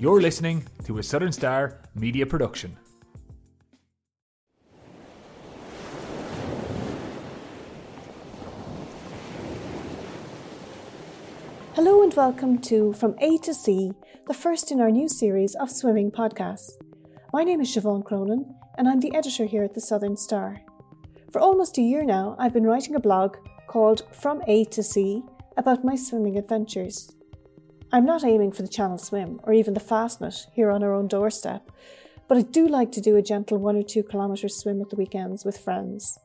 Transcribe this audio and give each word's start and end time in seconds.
You're 0.00 0.20
listening 0.20 0.64
to 0.84 0.98
a 0.98 1.02
Southern 1.02 1.32
Star 1.32 1.80
media 1.96 2.24
production. 2.24 2.76
Hello 11.74 12.04
and 12.04 12.14
welcome 12.14 12.58
to 12.58 12.92
From 12.92 13.16
A 13.18 13.38
to 13.38 13.52
Sea, 13.52 13.90
the 14.28 14.34
first 14.34 14.70
in 14.70 14.80
our 14.80 14.92
new 14.92 15.08
series 15.08 15.56
of 15.56 15.68
swimming 15.68 16.12
podcasts. 16.12 16.70
My 17.32 17.42
name 17.42 17.60
is 17.60 17.74
Siobhan 17.74 18.04
Cronin, 18.04 18.54
and 18.76 18.88
I'm 18.88 19.00
the 19.00 19.16
editor 19.16 19.46
here 19.46 19.64
at 19.64 19.74
the 19.74 19.80
Southern 19.80 20.16
Star. 20.16 20.60
For 21.32 21.40
almost 21.40 21.76
a 21.76 21.82
year 21.82 22.04
now, 22.04 22.36
I've 22.38 22.54
been 22.54 22.68
writing 22.68 22.94
a 22.94 23.00
blog 23.00 23.36
called 23.66 24.02
From 24.14 24.42
A 24.46 24.64
to 24.66 24.80
Sea 24.84 25.24
about 25.56 25.84
my 25.84 25.96
swimming 25.96 26.38
adventures. 26.38 27.17
I'm 27.90 28.04
not 28.04 28.22
aiming 28.22 28.52
for 28.52 28.60
the 28.60 28.68
Channel 28.68 28.98
Swim 28.98 29.40
or 29.44 29.54
even 29.54 29.72
the 29.72 29.80
Fastnet 29.80 30.44
here 30.52 30.70
on 30.70 30.82
our 30.82 30.92
own 30.92 31.08
doorstep, 31.08 31.70
but 32.28 32.36
I 32.36 32.42
do 32.42 32.68
like 32.68 32.92
to 32.92 33.00
do 33.00 33.16
a 33.16 33.22
gentle 33.22 33.56
one 33.56 33.76
or 33.76 33.82
two 33.82 34.02
kilometre 34.02 34.50
swim 34.50 34.82
at 34.82 34.90
the 34.90 34.96
weekends 34.96 35.42
with 35.42 35.56
friends. 35.56 36.18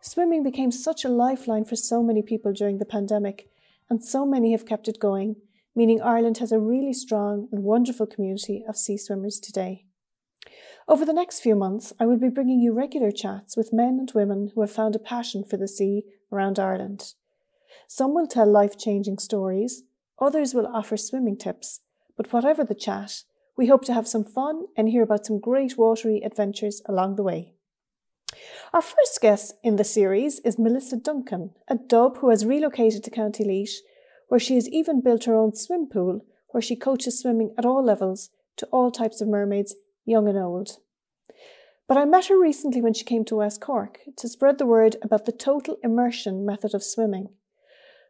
Swimming 0.00 0.44
became 0.44 0.70
such 0.70 1.04
a 1.04 1.08
lifeline 1.08 1.64
for 1.64 1.74
so 1.74 2.00
many 2.00 2.22
people 2.22 2.52
during 2.52 2.78
the 2.78 2.84
pandemic 2.84 3.48
and 3.90 4.04
so 4.04 4.24
many 4.24 4.52
have 4.52 4.66
kept 4.66 4.86
it 4.86 5.00
going, 5.00 5.34
meaning 5.74 6.00
Ireland 6.00 6.38
has 6.38 6.52
a 6.52 6.60
really 6.60 6.92
strong 6.92 7.48
and 7.50 7.64
wonderful 7.64 8.06
community 8.06 8.64
of 8.68 8.76
sea 8.76 8.96
swimmers 8.96 9.40
today. 9.40 9.86
Over 10.86 11.04
the 11.04 11.12
next 11.12 11.40
few 11.40 11.56
months, 11.56 11.92
I 11.98 12.06
will 12.06 12.18
be 12.18 12.28
bringing 12.28 12.60
you 12.60 12.72
regular 12.72 13.10
chats 13.10 13.56
with 13.56 13.72
men 13.72 13.96
and 13.98 14.12
women 14.14 14.52
who 14.54 14.60
have 14.60 14.70
found 14.70 14.94
a 14.94 15.00
passion 15.00 15.42
for 15.42 15.56
the 15.56 15.66
sea 15.66 16.04
around 16.30 16.60
Ireland. 16.60 17.14
Some 17.88 18.14
will 18.14 18.28
tell 18.28 18.46
life 18.46 18.78
changing 18.78 19.18
stories, 19.18 19.82
others 20.18 20.54
will 20.54 20.66
offer 20.66 20.96
swimming 20.96 21.36
tips, 21.36 21.80
but 22.16 22.32
whatever 22.32 22.64
the 22.64 22.74
chat, 22.74 23.22
we 23.56 23.66
hope 23.66 23.84
to 23.84 23.94
have 23.94 24.08
some 24.08 24.24
fun 24.24 24.66
and 24.76 24.88
hear 24.88 25.02
about 25.02 25.26
some 25.26 25.38
great 25.38 25.78
watery 25.78 26.22
adventures 26.24 26.82
along 26.86 27.16
the 27.16 27.22
way. 27.22 27.54
Our 28.72 28.82
first 28.82 29.20
guest 29.20 29.54
in 29.62 29.76
the 29.76 29.84
series 29.84 30.40
is 30.40 30.58
Melissa 30.58 30.96
Duncan, 30.96 31.50
a 31.68 31.76
dub 31.76 32.18
who 32.18 32.30
has 32.30 32.44
relocated 32.44 33.04
to 33.04 33.10
County 33.10 33.44
Laois, 33.44 33.80
where 34.28 34.40
she 34.40 34.56
has 34.56 34.68
even 34.70 35.00
built 35.00 35.24
her 35.24 35.36
own 35.36 35.54
swim 35.54 35.88
pool, 35.88 36.24
where 36.48 36.62
she 36.62 36.74
coaches 36.74 37.20
swimming 37.20 37.54
at 37.56 37.64
all 37.64 37.84
levels 37.84 38.30
to 38.56 38.66
all 38.66 38.90
types 38.90 39.20
of 39.20 39.28
mermaids, 39.28 39.74
young 40.04 40.28
and 40.28 40.38
old. 40.38 40.78
But 41.86 41.98
I 41.98 42.04
met 42.04 42.26
her 42.26 42.40
recently 42.40 42.80
when 42.80 42.94
she 42.94 43.04
came 43.04 43.24
to 43.26 43.36
West 43.36 43.60
Cork 43.60 44.00
to 44.16 44.28
spread 44.28 44.58
the 44.58 44.66
word 44.66 44.96
about 45.02 45.26
the 45.26 45.32
total 45.32 45.76
immersion 45.82 46.44
method 46.44 46.74
of 46.74 46.82
swimming. 46.82 47.28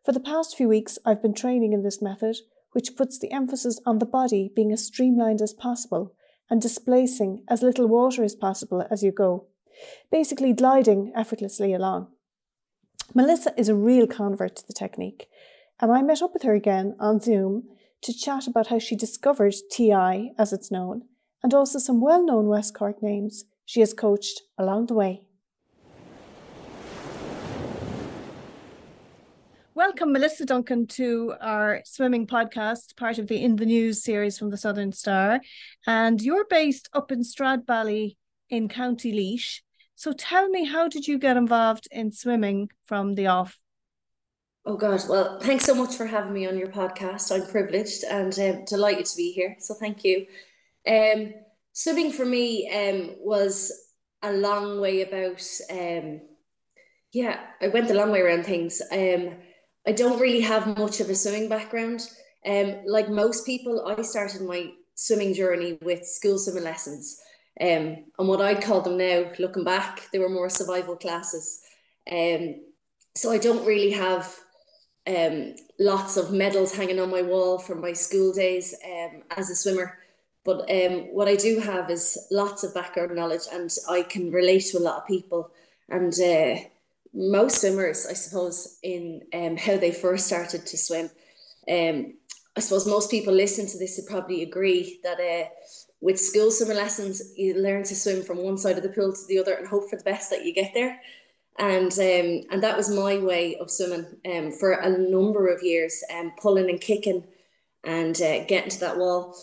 For 0.05 0.13
the 0.13 0.21
past 0.21 0.57
few 0.57 0.69
weeks, 0.69 0.99
I've 1.07 1.23
been 1.23 1.35
training 1.35 1.73
in 1.73 1.83
this 1.83 2.03
method, 2.03 2.37
which 2.73 2.97
puts 2.97 3.19
the 3.19 3.33
emphasis 3.33 3.81
on 3.87 3.99
the 3.99 4.07
body 4.07 4.51
being 4.55 4.71
as 4.73 4.85
streamlined 4.85 5.41
as 5.41 5.55
possible 5.55 6.15
and 6.51 6.61
displacing 6.61 7.43
as 7.49 7.63
little 7.63 7.87
water 7.87 8.23
as 8.23 8.35
possible 8.35 8.87
as 8.91 9.03
you 9.03 9.11
go 9.11 9.47
basically 10.11 10.53
gliding 10.53 11.13
effortlessly 11.15 11.73
along. 11.73 12.09
Melissa 13.15 13.53
is 13.57 13.69
a 13.69 13.75
real 13.75 14.07
convert 14.07 14.57
to 14.57 14.67
the 14.67 14.73
technique, 14.73 15.27
and 15.81 15.91
I 15.91 16.03
met 16.03 16.23
up 16.23 16.33
with 16.33 16.43
her 16.43 16.55
again 16.55 16.97
on 17.01 17.21
Zoom 17.21 17.65
to 18.03 18.13
chat 18.13 18.47
about 18.47 18.69
how 18.69 18.79
she 18.79 18.97
discovered 18.97 19.55
TI, 19.71 20.33
as 20.39 20.53
it's 20.53 20.71
known, 20.71 21.03
and 21.43 21.53
also 21.53 21.79
some 21.79 22.01
well 22.01 22.25
known 22.25 22.47
West 22.47 22.75
Cork 22.75 23.03
names 23.03 23.45
she 23.65 23.81
has 23.81 23.95
coached 23.95 24.43
along 24.59 24.87
the 24.87 24.95
way. 24.95 25.27
Welcome, 29.77 30.13
Melissa 30.13 30.47
Duncan, 30.47 30.87
to 30.87 31.35
our 31.41 31.81
swimming 31.85 32.29
podcast, 32.29 32.97
part 32.97 33.19
of 33.19 33.27
the 33.27 33.43
In 33.43 33.57
the 33.57 33.67
News 33.67 34.05
series 34.05 34.39
from 34.39 34.51
the 34.51 34.57
Southern 34.57 34.93
Star. 34.93 35.41
And 35.85 36.23
you're 36.23 36.45
based 36.45 36.89
up 36.93 37.11
in 37.11 37.23
Stradbally 37.23 38.15
in 38.49 38.69
County 38.69 39.11
Laois. 39.11 39.63
So 39.97 40.13
tell 40.13 40.49
me, 40.49 40.65
how 40.65 40.87
did 40.87 41.09
you 41.09 41.19
get 41.19 41.37
involved 41.37 41.89
in 41.91 42.13
swimming 42.13 42.69
from 42.87 43.17
the 43.17 43.27
off? 43.27 43.59
Oh 44.65 44.77
God! 44.77 45.03
Well, 45.09 45.41
thanks 45.41 45.65
so 45.65 45.75
much 45.75 45.97
for 45.97 46.07
having 46.07 46.33
me 46.33 46.47
on 46.47 46.57
your 46.57 46.69
podcast. 46.69 47.33
I'm 47.35 47.51
privileged 47.51 48.05
and 48.05 48.33
um, 48.39 48.65
delighted 48.67 49.07
to 49.07 49.17
be 49.17 49.33
here. 49.33 49.57
So 49.59 49.75
thank 49.75 50.05
you. 50.05 50.27
Um, 50.87 51.35
swimming 51.73 52.13
for 52.13 52.25
me 52.25 52.71
um, 52.71 53.17
was 53.19 53.73
a 54.23 54.33
long 54.35 54.81
way 54.81 55.03
about. 55.03 55.43
Um, 55.69 56.21
yeah, 57.13 57.41
I 57.61 57.67
went 57.69 57.89
the 57.89 57.95
long 57.95 58.13
way 58.13 58.21
around 58.21 58.47
things. 58.47 58.81
Um, 58.93 59.35
I 59.87 59.93
don't 59.93 60.21
really 60.21 60.41
have 60.41 60.79
much 60.79 61.01
of 61.01 61.11
a 61.11 61.15
swimming 61.15 61.49
background. 61.49 62.09
Um, 62.47 62.77
like 62.87 63.09
most 63.09 63.47
people, 63.47 63.85
I 63.87 64.01
started 64.03 64.43
my 64.43 64.73
swimming 64.95 65.35
journey 65.35 65.79
with 65.83 66.07
school 66.07 66.39
swimming 66.39 66.65
lessons. 66.65 67.21
Um, 67.61 68.05
and 68.19 68.29
what 68.29 68.41
I'd 68.41 68.63
call 68.63 68.81
them 68.81 68.97
now, 68.97 69.31
looking 69.39 69.65
back, 69.65 70.09
they 70.13 70.19
were 70.19 70.29
more 70.29 70.49
survival 70.49 70.97
classes. 70.97 71.61
Um, 72.11 72.57
so 73.15 73.31
I 73.31 73.39
don't 73.39 73.67
really 73.67 73.93
have 73.93 74.35
um, 75.07 75.55
lots 75.79 76.17
of 76.17 76.33
medals 76.33 76.75
hanging 76.75 76.99
on 76.99 77.11
my 77.11 77.23
wall 77.23 77.59
from 77.59 77.81
my 77.81 77.93
school 77.93 78.33
days 78.33 78.75
um, 78.85 79.23
as 79.37 79.51
a 79.51 79.55
swimmer. 79.55 79.99
But 80.45 80.71
um, 80.71 81.15
what 81.15 81.29
I 81.29 81.37
do 81.37 81.61
have 81.61 81.91
is 81.91 82.19
lots 82.31 82.65
of 82.65 82.75
background 82.75 83.15
knowledge, 83.15 83.45
and 83.53 83.71
I 83.89 84.03
can 84.03 84.31
relate 84.31 84.67
to 84.67 84.79
a 84.79 84.81
lot 84.81 84.99
of 84.99 85.07
people. 85.07 85.51
And 85.89 86.13
uh, 86.13 86.65
most 87.15 87.61
swimmers, 87.61 88.07
I 88.07 88.15
suppose, 88.15 88.79
in 88.83 89.23
um, 89.33 89.57
how 89.57 89.77
they 89.77 89.93
first 89.93 90.27
started 90.27 90.67
to 90.67 90.77
swim. 90.77 91.11
Um, 91.71 92.15
I 92.57 92.61
suppose 92.61 92.87
most 92.87 93.11
people 93.11 93.33
listen 93.33 93.67
to 93.67 93.79
this 93.79 93.97
would 93.97 94.11
probably 94.11 94.43
agree 94.43 95.01
that 95.03 95.21
uh, 95.21 95.49
with 96.01 96.21
school 96.21 96.51
swimming 96.51 96.77
lessons, 96.77 97.33
you 97.37 97.55
learn 97.55 97.85
to 97.85 97.95
swim 97.95 98.23
from 98.23 98.39
one 98.39 98.59
side 98.59 98.77
of 98.77 98.83
the 98.83 98.91
pool 98.91 99.13
to 99.13 99.27
the 99.27 99.39
other 99.39 99.55
and 99.55 99.67
hope 99.67 99.89
for 99.89 99.97
the 99.97 100.05
best 100.05 100.31
that 100.31 100.45
you 100.45 100.53
get 100.53 100.73
there. 100.75 101.01
And 101.59 101.93
um, 101.93 102.47
and 102.51 102.63
that 102.63 102.77
was 102.77 102.91
my 102.91 103.17
way 103.19 103.57
of 103.57 103.71
swimming 103.71 104.07
um, 104.27 104.53
for 104.53 104.73
a 104.73 104.91
number 104.91 105.47
of 105.47 105.63
years, 105.63 106.03
um, 106.13 106.33
pulling 106.37 106.69
and 106.69 106.81
kicking 106.81 107.25
and 107.85 108.21
uh, 108.21 108.45
getting 108.47 108.71
to 108.71 108.81
that 108.81 108.99
wall. 108.99 109.37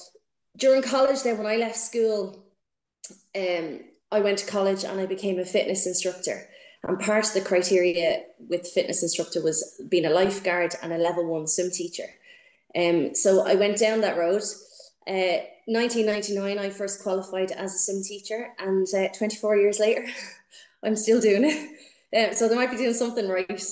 During 0.57 0.81
college, 0.81 1.23
then 1.23 1.37
when 1.37 1.47
I 1.47 1.55
left 1.55 1.77
school, 1.77 2.43
um, 3.33 3.79
I 4.11 4.19
went 4.19 4.39
to 4.39 4.45
college 4.45 4.83
and 4.83 4.99
I 4.99 5.05
became 5.05 5.39
a 5.39 5.45
fitness 5.45 5.87
instructor. 5.87 6.49
And 6.83 6.99
part 6.99 7.27
of 7.27 7.33
the 7.33 7.41
criteria 7.41 8.23
with 8.49 8.67
fitness 8.67 9.03
instructor 9.03 9.41
was 9.41 9.79
being 9.87 10.05
a 10.05 10.09
lifeguard 10.09 10.73
and 10.81 10.91
a 10.91 10.97
level 10.97 11.25
one 11.25 11.47
swim 11.47 11.69
teacher. 11.69 12.09
Um, 12.75 13.13
so 13.13 13.45
I 13.45 13.55
went 13.55 13.77
down 13.77 14.01
that 14.01 14.17
road. 14.17 14.41
Uh, 15.07 15.45
1999, 15.65 16.57
I 16.57 16.69
first 16.69 17.03
qualified 17.03 17.51
as 17.51 17.75
a 17.75 17.77
sim 17.77 18.03
teacher, 18.03 18.49
and 18.59 18.87
uh, 18.95 19.09
24 19.09 19.57
years 19.57 19.79
later, 19.79 20.05
I'm 20.83 20.95
still 20.95 21.21
doing 21.21 21.45
it. 21.45 21.69
Um, 22.13 22.33
so 22.33 22.49
they 22.49 22.55
might 22.55 22.69
be 22.69 22.75
doing 22.75 22.93
something 22.93 23.29
right. 23.29 23.63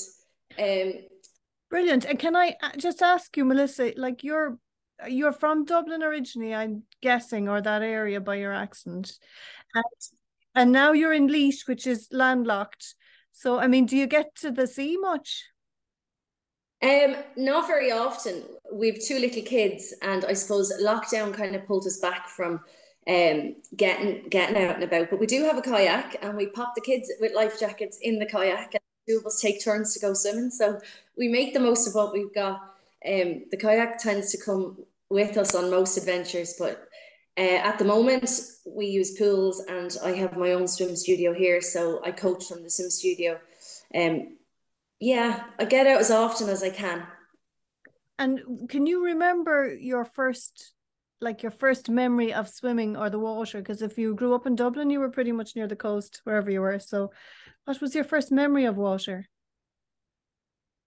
Um, 0.57 0.93
Brilliant. 1.69 2.05
And 2.05 2.17
can 2.17 2.37
I 2.37 2.55
uh, 2.63 2.69
just 2.77 3.01
ask 3.01 3.35
you, 3.35 3.43
Melissa, 3.43 3.91
like 3.97 4.23
you're 4.23 4.57
you're 5.09 5.33
from 5.33 5.65
Dublin 5.65 6.01
originally, 6.01 6.55
I'm 6.55 6.83
guessing, 7.01 7.49
or 7.49 7.59
that 7.61 7.81
area 7.81 8.21
by 8.21 8.35
your 8.35 8.53
accent, 8.53 9.11
and 9.75 9.83
and 10.55 10.71
now 10.71 10.93
you're 10.93 11.13
in 11.13 11.27
Laois, 11.27 11.67
which 11.67 11.85
is 11.85 12.07
landlocked. 12.11 12.95
So, 13.39 13.57
I 13.57 13.67
mean, 13.67 13.85
do 13.85 13.95
you 13.95 14.05
get 14.05 14.35
to 14.41 14.51
the 14.51 14.67
sea 14.67 14.97
much? 14.97 15.45
Um, 16.83 17.15
not 17.37 17.67
very 17.67 17.89
often. 17.89 18.43
We've 18.69 19.01
two 19.01 19.17
little 19.17 19.43
kids, 19.43 19.93
and 20.01 20.25
I 20.25 20.33
suppose 20.33 20.73
lockdown 20.81 21.33
kind 21.33 21.55
of 21.55 21.65
pulled 21.65 21.87
us 21.87 21.99
back 22.01 22.27
from 22.27 22.59
um 23.07 23.55
getting 23.77 24.27
getting 24.27 24.57
out 24.57 24.75
and 24.75 24.83
about. 24.83 25.09
But 25.09 25.21
we 25.21 25.25
do 25.25 25.45
have 25.45 25.57
a 25.57 25.61
kayak, 25.61 26.17
and 26.21 26.35
we 26.35 26.47
pop 26.47 26.73
the 26.75 26.81
kids 26.81 27.09
with 27.21 27.33
life 27.33 27.57
jackets 27.57 27.97
in 28.01 28.19
the 28.19 28.25
kayak, 28.25 28.73
and 28.73 28.83
two 29.07 29.19
of 29.19 29.25
us 29.25 29.39
take 29.39 29.63
turns 29.63 29.93
to 29.93 30.01
go 30.01 30.13
swimming. 30.13 30.51
So 30.51 30.81
we 31.17 31.29
make 31.29 31.53
the 31.53 31.61
most 31.61 31.87
of 31.87 31.95
what 31.95 32.11
we've 32.11 32.35
got. 32.35 32.59
Um, 33.07 33.45
the 33.51 33.57
kayak 33.57 33.99
tends 33.99 34.33
to 34.33 34.37
come 34.37 34.83
with 35.09 35.37
us 35.37 35.55
on 35.55 35.71
most 35.71 35.95
adventures, 35.97 36.55
but 36.59 36.88
uh, 37.37 37.41
at 37.41 37.79
the 37.79 37.85
moment 37.85 38.29
we 38.65 38.87
use 38.87 39.17
pools, 39.17 39.61
and 39.67 39.95
I 40.03 40.11
have 40.11 40.37
my 40.37 40.53
own 40.53 40.67
swim 40.67 40.95
studio 40.95 41.33
here, 41.33 41.61
so 41.61 42.01
I 42.03 42.11
coach 42.11 42.45
from 42.45 42.63
the 42.63 42.69
swim 42.69 42.89
studio. 42.89 43.39
Um, 43.93 44.37
yeah, 44.99 45.45
I 45.57 45.65
get 45.65 45.87
out 45.87 46.01
as 46.01 46.11
often 46.11 46.49
as 46.49 46.63
I 46.63 46.69
can. 46.69 47.03
And 48.17 48.69
can 48.69 48.85
you 48.85 49.05
remember 49.05 49.73
your 49.73 50.03
first, 50.03 50.73
like 51.21 51.41
your 51.41 51.51
first 51.51 51.89
memory 51.89 52.33
of 52.33 52.49
swimming 52.49 52.97
or 52.97 53.09
the 53.09 53.19
water? 53.19 53.59
Because 53.59 53.81
if 53.81 53.97
you 53.97 54.13
grew 54.13 54.35
up 54.35 54.45
in 54.45 54.55
Dublin, 54.55 54.89
you 54.89 54.99
were 54.99 55.09
pretty 55.09 55.31
much 55.31 55.55
near 55.55 55.67
the 55.67 55.77
coast, 55.77 56.19
wherever 56.25 56.51
you 56.51 56.59
were. 56.59 56.79
So, 56.79 57.11
what 57.63 57.79
was 57.79 57.95
your 57.95 58.03
first 58.03 58.31
memory 58.31 58.65
of 58.65 58.75
water? 58.75 59.29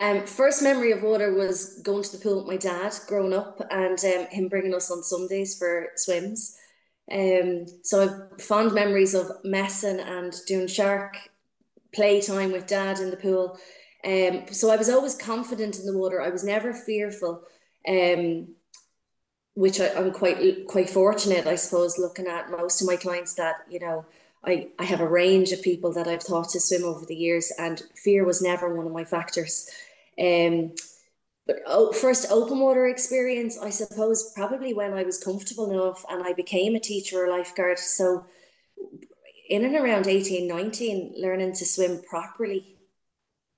Um, 0.03 0.27
first 0.27 0.63
memory 0.63 0.91
of 0.91 1.05
water 1.05 1.33
was 1.33 1.81
going 1.85 2.03
to 2.03 2.13
the 2.13 2.23
pool 2.23 2.39
with 2.39 2.49
my 2.49 2.57
dad 2.57 2.93
growing 3.07 3.33
up 3.33 3.61
and 3.71 4.05
um, 4.05 4.27
him 4.31 4.49
bringing 4.49 4.75
us 4.75 4.91
on 4.91 5.05
Sundays 5.05 5.57
for 5.57 5.91
swims. 5.95 6.57
Um, 7.11 7.67
so 7.83 8.03
I've 8.03 8.43
fond 8.43 8.73
memories 8.73 9.15
of 9.15 9.31
messing 9.45 10.01
and 10.01 10.35
doing 10.49 10.67
shark 10.67 11.17
playtime 11.95 12.51
with 12.51 12.67
dad 12.67 12.99
in 12.99 13.11
the 13.11 13.17
pool. 13.17 13.61
Um, 14.05 14.47
so 14.51 14.71
I 14.71 14.77
was 14.77 14.91
always 14.91 15.15
confident 15.15 15.79
in 15.79 15.87
the 15.87 15.97
water. 15.97 16.21
I 16.21 16.31
was 16.31 16.43
never 16.43 16.73
fearful. 16.73 17.45
Um, 17.89 18.49
which 19.55 19.81
I, 19.81 19.91
I'm 19.91 20.13
quite 20.13 20.67
quite 20.67 20.89
fortunate, 20.89 21.47
I 21.47 21.57
suppose, 21.57 21.99
looking 21.99 22.27
at 22.27 22.51
most 22.51 22.81
of 22.81 22.87
my 22.87 22.97
clients 22.97 23.35
that 23.35 23.57
you 23.69 23.79
know 23.79 24.07
I, 24.45 24.69
I 24.79 24.85
have 24.85 25.01
a 25.01 25.09
range 25.09 25.53
of 25.53 25.63
people 25.63 25.93
that 25.93 26.09
I've 26.09 26.27
taught 26.27 26.51
to 26.51 26.61
swim 26.61 26.85
over 26.85 27.05
the 27.05 27.15
years, 27.15 27.53
and 27.59 27.83
fear 27.95 28.25
was 28.25 28.43
never 28.43 28.75
one 28.75 28.87
of 28.87 28.93
my 28.93 29.05
factors. 29.05 29.69
Um, 30.19 30.73
but 31.47 31.57
oh, 31.67 31.93
first 31.93 32.31
open 32.31 32.61
water 32.61 32.87
experience, 32.87 33.59
I 33.59 33.71
suppose, 33.71 34.33
probably 34.35 34.75
when 34.75 34.93
I 34.93 35.03
was 35.03 35.23
comfortable 35.23 35.71
enough 35.71 36.05
and 36.09 36.23
I 36.23 36.33
became 36.33 36.75
a 36.75 36.81
teacher 36.81 37.25
or 37.25 37.31
lifeguard. 37.31 37.79
So, 37.79 38.27
in 39.49 39.65
and 39.65 39.75
around 39.75 40.07
18, 40.07 40.47
19, 40.47 41.15
learning 41.19 41.55
to 41.55 41.67
swim 41.67 42.01
properly. 42.09 42.77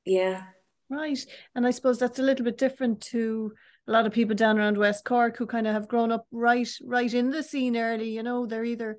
Yeah. 0.05 0.45
Right. 0.89 1.25
And 1.55 1.67
I 1.67 1.71
suppose 1.71 1.99
that's 1.99 2.19
a 2.19 2.23
little 2.23 2.45
bit 2.45 2.59
different 2.59 3.01
to 3.03 3.53
a 3.87 3.93
lot 3.93 4.07
of 4.07 4.13
people 4.13 4.35
down 4.35 4.59
around 4.59 4.79
West 4.79 5.05
Cork 5.05 5.37
who 5.37 5.47
kind 5.47 5.67
of 5.67 5.75
have 5.75 5.89
grown 5.89 6.11
up 6.11 6.27
right 6.33 6.69
right 6.83 7.13
in 7.13 7.31
the 7.31 7.43
scene 7.43 7.77
early, 7.77 8.11
you 8.11 8.23
know, 8.23 8.47
they're 8.47 8.65
either 8.65 8.99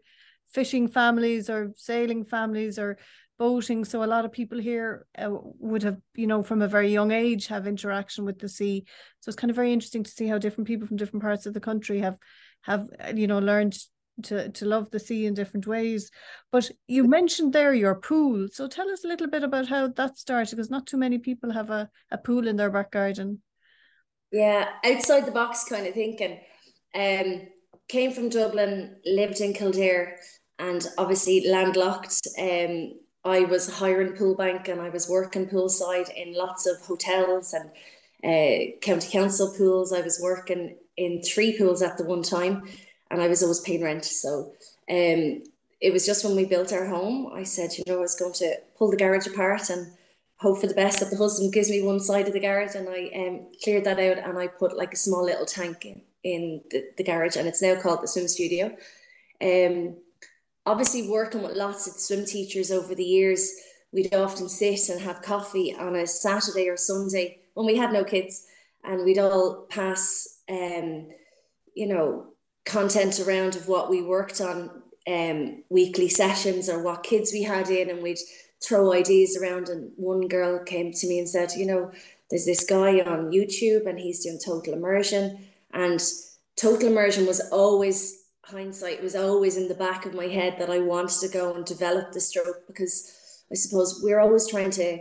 fishing 0.53 0.87
families 0.87 1.49
or 1.49 1.71
sailing 1.75 2.23
families 2.23 2.77
or 2.77 2.97
boating. 3.37 3.85
So 3.85 4.03
a 4.03 4.05
lot 4.05 4.25
of 4.25 4.31
people 4.31 4.59
here 4.59 5.05
uh, 5.17 5.29
would 5.59 5.83
have 5.83 5.97
you 6.15 6.27
know 6.27 6.43
from 6.43 6.61
a 6.61 6.67
very 6.67 6.91
young 6.91 7.11
age 7.11 7.47
have 7.47 7.67
interaction 7.67 8.25
with 8.25 8.39
the 8.39 8.49
sea. 8.49 8.85
So 9.19 9.29
it's 9.29 9.35
kind 9.35 9.51
of 9.51 9.55
very 9.55 9.73
interesting 9.73 10.03
to 10.03 10.11
see 10.11 10.27
how 10.27 10.37
different 10.37 10.67
people 10.67 10.87
from 10.87 10.97
different 10.97 11.23
parts 11.23 11.45
of 11.45 11.53
the 11.53 11.59
country 11.59 11.99
have 11.99 12.17
have 12.61 12.89
uh, 12.99 13.13
you 13.15 13.27
know 13.27 13.39
learned 13.39 13.77
to 14.23 14.49
to 14.49 14.65
love 14.65 14.89
the 14.91 14.99
sea 14.99 15.25
in 15.25 15.33
different 15.33 15.67
ways. 15.67 16.11
But 16.51 16.71
you 16.87 17.07
mentioned 17.07 17.53
there 17.53 17.73
your 17.73 17.95
pool. 17.95 18.47
So 18.51 18.67
tell 18.67 18.89
us 18.89 19.03
a 19.03 19.07
little 19.07 19.27
bit 19.27 19.43
about 19.43 19.67
how 19.67 19.87
that 19.89 20.17
started 20.17 20.55
because 20.55 20.69
not 20.69 20.87
too 20.87 20.97
many 20.97 21.17
people 21.17 21.51
have 21.51 21.69
a, 21.69 21.89
a 22.11 22.17
pool 22.17 22.47
in 22.47 22.55
their 22.55 22.71
back 22.71 22.91
garden. 22.91 23.41
Yeah 24.31 24.69
outside 24.83 25.25
the 25.25 25.31
box 25.31 25.65
kind 25.65 25.87
of 25.87 25.93
thinking. 25.93 26.39
Um 26.93 27.47
came 27.87 28.11
from 28.11 28.29
dublin 28.29 28.95
lived 29.05 29.41
in 29.41 29.53
kildare 29.53 30.17
and 30.57 30.87
obviously 30.97 31.47
landlocked 31.47 32.27
um 32.39 32.93
I 33.25 33.39
was 33.41 33.67
hiring 33.79 34.13
pool 34.15 34.35
bank 34.35 34.67
and 34.67 34.79
I 34.79 34.89
was 34.89 35.09
working 35.09 35.47
poolside 35.47 36.13
in 36.15 36.35
lots 36.35 36.67
of 36.67 36.79
hotels 36.81 37.53
and 37.53 37.71
uh, 38.23 38.77
county 38.81 39.09
council 39.11 39.53
pools. 39.57 39.91
I 39.91 40.01
was 40.01 40.19
working 40.21 40.75
in 40.95 41.21
three 41.23 41.57
pools 41.57 41.81
at 41.81 41.97
the 41.97 42.05
one 42.05 42.21
time, 42.21 42.63
and 43.09 43.21
I 43.21 43.27
was 43.27 43.41
always 43.41 43.59
paying 43.59 43.83
rent. 43.83 44.05
So 44.05 44.53
um, 44.89 45.43
it 45.81 45.91
was 45.91 46.05
just 46.05 46.23
when 46.23 46.35
we 46.35 46.45
built 46.45 46.71
our 46.71 46.85
home, 46.85 47.31
I 47.33 47.43
said, 47.43 47.71
you 47.77 47.83
know, 47.87 47.97
I 47.97 48.01
was 48.01 48.15
going 48.15 48.33
to 48.33 48.57
pull 48.77 48.91
the 48.91 48.97
garage 48.97 49.27
apart 49.27 49.69
and 49.69 49.91
hope 50.37 50.59
for 50.59 50.67
the 50.67 50.73
best 50.73 50.99
that 50.99 51.09
the 51.09 51.17
husband 51.17 51.53
gives 51.53 51.69
me 51.69 51.81
one 51.81 51.99
side 51.99 52.27
of 52.27 52.33
the 52.33 52.39
garage, 52.39 52.75
and 52.75 52.87
I 52.87 53.11
um, 53.15 53.47
cleared 53.63 53.85
that 53.85 53.99
out 53.99 54.27
and 54.27 54.37
I 54.37 54.47
put 54.47 54.77
like 54.77 54.93
a 54.93 54.97
small 54.97 55.25
little 55.25 55.45
tank 55.45 55.85
in, 55.85 56.01
in 56.23 56.61
the, 56.69 56.85
the 56.97 57.03
garage, 57.03 57.35
and 57.35 57.47
it's 57.47 57.61
now 57.61 57.75
called 57.81 58.03
the 58.03 58.07
swim 58.07 58.27
studio. 58.27 58.75
Um, 59.41 59.97
obviously 60.65 61.09
working 61.09 61.43
with 61.43 61.55
lots 61.55 61.87
of 61.87 61.93
swim 61.93 62.25
teachers 62.25 62.71
over 62.71 62.95
the 62.95 63.03
years, 63.03 63.51
we'd 63.91 64.13
often 64.13 64.49
sit 64.49 64.89
and 64.89 65.01
have 65.01 65.21
coffee 65.21 65.75
on 65.75 65.95
a 65.95 66.07
Saturday 66.07 66.67
or 66.67 66.77
Sunday 66.77 67.39
when 67.53 67.65
we 67.65 67.77
had 67.77 67.93
no 67.93 68.03
kids, 68.03 68.45
and 68.83 69.05
we'd 69.05 69.19
all 69.19 69.65
pass, 69.69 70.41
um, 70.49 71.07
you 71.73 71.87
know, 71.87 72.27
content 72.65 73.19
around 73.19 73.55
of 73.55 73.67
what 73.67 73.89
we 73.89 74.01
worked 74.01 74.41
on, 74.41 74.81
um, 75.07 75.63
weekly 75.69 76.09
sessions 76.09 76.67
or 76.67 76.83
what 76.83 77.03
kids 77.03 77.31
we 77.31 77.43
had 77.43 77.69
in, 77.69 77.89
and 77.89 78.01
we'd 78.03 78.19
throw 78.61 78.91
ideas 78.91 79.37
around. 79.37 79.69
And 79.69 79.91
one 79.95 80.27
girl 80.27 80.63
came 80.63 80.91
to 80.91 81.07
me 81.07 81.19
and 81.19 81.29
said, 81.29 81.51
you 81.55 81.65
know, 81.65 81.91
there's 82.29 82.45
this 82.45 82.65
guy 82.65 82.99
on 83.01 83.31
YouTube, 83.31 83.87
and 83.87 83.99
he's 83.99 84.23
doing 84.23 84.39
total 84.43 84.73
immersion, 84.73 85.47
and 85.73 86.01
total 86.57 86.89
immersion 86.89 87.25
was 87.25 87.39
always 87.51 88.24
hindsight 88.47 89.01
was 89.01 89.15
always 89.15 89.57
in 89.57 89.67
the 89.67 89.75
back 89.75 90.05
of 90.05 90.13
my 90.13 90.27
head 90.27 90.57
that 90.59 90.69
I 90.69 90.79
wanted 90.79 91.19
to 91.21 91.29
go 91.29 91.53
and 91.53 91.65
develop 91.65 92.11
the 92.11 92.21
stroke 92.21 92.67
because 92.67 93.43
I 93.51 93.55
suppose 93.55 94.01
we're 94.03 94.19
always 94.19 94.47
trying 94.47 94.71
to 94.71 94.99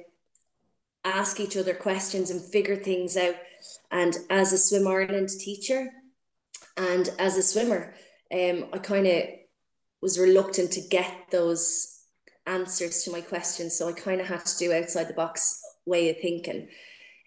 ask 1.04 1.38
each 1.38 1.56
other 1.56 1.74
questions 1.74 2.30
and 2.30 2.42
figure 2.42 2.76
things 2.76 3.16
out. 3.16 3.34
And 3.90 4.16
as 4.30 4.52
a 4.52 4.58
Swim 4.58 4.86
Ireland 4.86 5.28
teacher 5.28 5.90
and 6.76 7.10
as 7.18 7.36
a 7.36 7.42
swimmer, 7.42 7.94
um, 8.32 8.66
I 8.72 8.78
kind 8.78 9.06
of 9.06 9.24
was 10.00 10.18
reluctant 10.18 10.72
to 10.72 10.80
get 10.80 11.12
those 11.30 12.00
answers 12.46 13.04
to 13.04 13.12
my 13.12 13.20
questions. 13.20 13.76
So 13.76 13.88
I 13.88 13.92
kind 13.92 14.20
of 14.20 14.26
had 14.26 14.44
to 14.46 14.58
do 14.58 14.72
outside 14.72 15.08
the 15.08 15.14
box 15.14 15.62
way 15.86 16.10
of 16.10 16.16
thinking. 16.20 16.68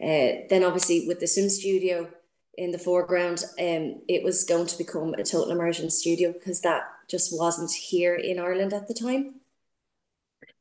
Uh, 0.01 0.45
then 0.49 0.63
obviously 0.63 1.07
with 1.07 1.19
the 1.19 1.27
swim 1.27 1.49
studio, 1.49 2.09
in 2.57 2.71
the 2.71 2.79
foreground, 2.79 3.43
um, 3.59 4.01
it 4.07 4.23
was 4.23 4.43
going 4.43 4.67
to 4.67 4.77
become 4.77 5.13
a 5.13 5.23
total 5.23 5.51
immersion 5.51 5.89
studio 5.89 6.33
because 6.33 6.61
that 6.61 6.83
just 7.07 7.37
wasn't 7.37 7.71
here 7.71 8.15
in 8.15 8.39
Ireland 8.39 8.73
at 8.73 8.87
the 8.87 8.93
time. 8.93 9.35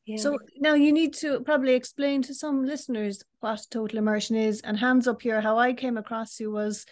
Yeah. 0.05 0.19
So 0.19 0.39
now 0.59 0.75
you 0.75 0.93
need 0.93 1.15
to 1.15 1.41
probably 1.41 1.75
explain 1.75 2.23
to 2.23 2.35
some 2.35 2.65
listeners 2.65 3.25
what 3.41 3.67
total 3.71 3.99
immersion 3.99 4.37
is. 4.37 4.61
And 4.61 4.79
hands 4.79 5.09
up 5.09 5.23
here, 5.23 5.41
how 5.41 5.59
I 5.59 5.73
came 5.73 5.97
across 5.97 6.39
you 6.39 6.53
was 6.53 6.87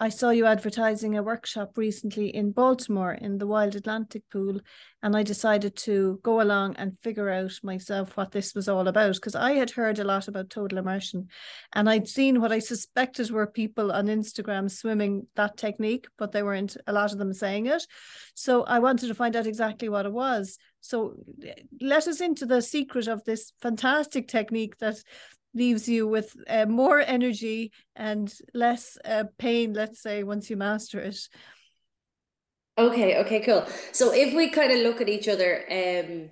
I 0.00 0.08
saw 0.08 0.30
you 0.30 0.46
advertising 0.46 1.16
a 1.16 1.22
workshop 1.22 1.76
recently 1.76 2.34
in 2.34 2.52
Baltimore 2.52 3.12
in 3.12 3.38
the 3.38 3.46
Wild 3.46 3.76
Atlantic 3.76 4.22
Pool, 4.32 4.58
and 5.02 5.14
I 5.14 5.22
decided 5.22 5.76
to 5.76 6.18
go 6.22 6.40
along 6.40 6.76
and 6.76 6.98
figure 7.02 7.28
out 7.28 7.52
myself 7.62 8.16
what 8.16 8.32
this 8.32 8.54
was 8.54 8.68
all 8.68 8.88
about 8.88 9.14
because 9.16 9.34
I 9.34 9.52
had 9.52 9.70
heard 9.70 9.98
a 9.98 10.04
lot 10.04 10.28
about 10.28 10.48
total 10.48 10.78
immersion 10.78 11.28
and 11.74 11.90
I'd 11.90 12.08
seen 12.08 12.40
what 12.40 12.52
I 12.52 12.58
suspected 12.58 13.30
were 13.30 13.46
people 13.46 13.92
on 13.92 14.06
Instagram 14.06 14.70
swimming 14.70 15.26
that 15.36 15.58
technique, 15.58 16.06
but 16.16 16.32
they 16.32 16.42
weren't 16.42 16.76
a 16.86 16.92
lot 16.92 17.12
of 17.12 17.18
them 17.18 17.34
saying 17.34 17.66
it. 17.66 17.86
So 18.34 18.62
I 18.62 18.78
wanted 18.78 19.08
to 19.08 19.14
find 19.14 19.36
out 19.36 19.46
exactly 19.46 19.88
what 19.88 20.06
it 20.06 20.12
was. 20.12 20.58
So 20.80 21.16
eh, 21.44 21.54
let 21.80 22.08
us 22.08 22.20
into 22.20 22.46
the 22.46 22.62
secret 22.62 23.08
of 23.08 23.24
this 23.24 23.52
fantastic 23.60 24.26
technique 24.26 24.78
that 24.78 24.96
leaves 25.54 25.88
you 25.88 26.06
with 26.06 26.36
uh, 26.48 26.66
more 26.66 27.00
energy 27.00 27.72
and 27.96 28.32
less 28.54 28.98
uh, 29.04 29.24
pain 29.38 29.74
let's 29.74 30.00
say 30.00 30.22
once 30.22 30.48
you 30.50 30.56
master 30.56 31.00
it. 31.00 31.28
Okay 32.78 33.18
okay 33.18 33.40
cool. 33.40 33.66
So 33.92 34.12
if 34.14 34.34
we 34.34 34.48
kind 34.48 34.72
of 34.72 34.78
look 34.78 35.00
at 35.00 35.08
each 35.08 35.28
other 35.28 35.64
um 35.70 36.30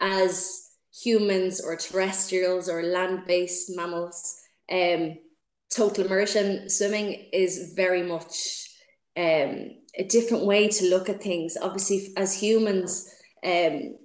as 0.00 0.70
humans 1.04 1.60
or 1.60 1.76
terrestrials 1.76 2.68
or 2.68 2.82
land-based 2.82 3.76
mammals 3.76 4.36
um 4.70 5.16
total 5.74 6.04
immersion 6.04 6.68
swimming 6.68 7.28
is 7.32 7.72
very 7.76 8.02
much 8.02 8.68
um 9.16 9.70
a 9.98 10.04
different 10.08 10.46
way 10.46 10.68
to 10.68 10.88
look 10.88 11.10
at 11.10 11.22
things. 11.22 11.56
Obviously 11.60 12.12
as 12.16 12.40
humans 12.40 13.12
um 13.44 13.96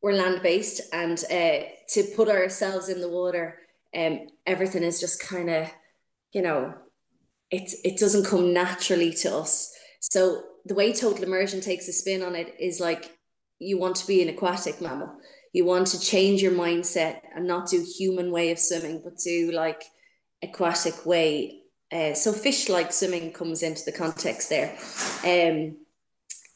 we're 0.00 0.14
land-based 0.14 0.80
and 0.92 1.22
uh 1.30 1.60
to 1.90 2.02
put 2.16 2.28
ourselves 2.28 2.88
in 2.88 3.00
the 3.02 3.08
water 3.08 3.58
um, 3.96 4.26
everything 4.46 4.82
is 4.82 5.00
just 5.00 5.20
kind 5.20 5.50
of, 5.50 5.70
you 6.32 6.42
know, 6.42 6.74
it 7.50 7.70
it 7.84 7.98
doesn't 7.98 8.26
come 8.26 8.52
naturally 8.52 9.12
to 9.12 9.36
us. 9.36 9.72
So 10.00 10.42
the 10.64 10.74
way 10.74 10.92
total 10.92 11.24
immersion 11.24 11.60
takes 11.60 11.88
a 11.88 11.92
spin 11.92 12.22
on 12.22 12.34
it 12.34 12.54
is 12.58 12.80
like 12.80 13.16
you 13.58 13.78
want 13.78 13.96
to 13.96 14.06
be 14.06 14.22
an 14.22 14.28
aquatic 14.28 14.80
mammal. 14.80 15.16
You 15.52 15.64
want 15.64 15.86
to 15.88 16.00
change 16.00 16.42
your 16.42 16.52
mindset 16.52 17.20
and 17.34 17.46
not 17.46 17.70
do 17.70 17.84
human 17.96 18.30
way 18.30 18.50
of 18.50 18.58
swimming, 18.58 19.00
but 19.02 19.18
do 19.18 19.52
like 19.52 19.84
aquatic 20.42 21.06
way. 21.06 21.62
Uh, 21.90 22.14
so 22.14 22.32
fish 22.32 22.68
like 22.68 22.92
swimming 22.92 23.32
comes 23.32 23.62
into 23.62 23.84
the 23.84 23.92
context 23.92 24.50
there. 24.50 24.76
Um, 25.24 25.76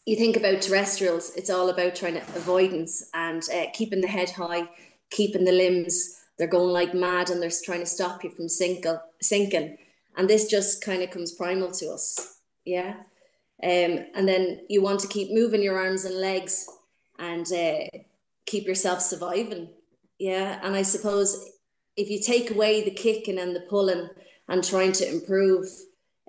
you 0.04 0.16
think 0.16 0.36
about 0.36 0.60
terrestrials, 0.60 1.32
it's 1.36 1.50
all 1.50 1.70
about 1.70 1.94
trying 1.94 2.14
to 2.14 2.20
avoidance 2.36 3.08
and 3.14 3.42
uh, 3.54 3.66
keeping 3.72 4.00
the 4.00 4.08
head 4.08 4.30
high, 4.30 4.68
keeping 5.10 5.44
the 5.44 5.52
limbs 5.52 6.20
they're 6.40 6.48
going 6.48 6.72
like 6.72 6.94
mad 6.94 7.30
and 7.30 7.40
they're 7.40 7.52
trying 7.64 7.80
to 7.80 7.86
stop 7.86 8.24
you 8.24 8.30
from 8.30 8.48
sinking 8.48 8.98
sinking. 9.22 9.76
And 10.16 10.28
this 10.28 10.50
just 10.50 10.82
kind 10.82 11.04
of 11.04 11.10
comes 11.10 11.32
primal 11.32 11.70
to 11.72 11.90
us 11.92 12.40
yeah? 12.64 12.94
Um, 13.62 14.06
and 14.14 14.26
then 14.26 14.60
you 14.68 14.80
want 14.82 15.00
to 15.00 15.08
keep 15.08 15.32
moving 15.32 15.62
your 15.62 15.78
arms 15.78 16.04
and 16.04 16.16
legs 16.16 16.66
and 17.18 17.46
uh, 17.52 17.98
keep 18.46 18.66
yourself 18.66 19.00
surviving 19.00 19.68
yeah? 20.18 20.60
And 20.62 20.74
i 20.74 20.82
suppose 20.82 21.50
if 21.96 22.08
you 22.08 22.20
take 22.20 22.50
away 22.50 22.82
the 22.82 22.90
kicking 22.90 23.38
and 23.38 23.54
the 23.54 23.60
pulling 23.60 24.08
and 24.48 24.64
trying 24.64 24.92
to 24.92 25.08
improve 25.08 25.66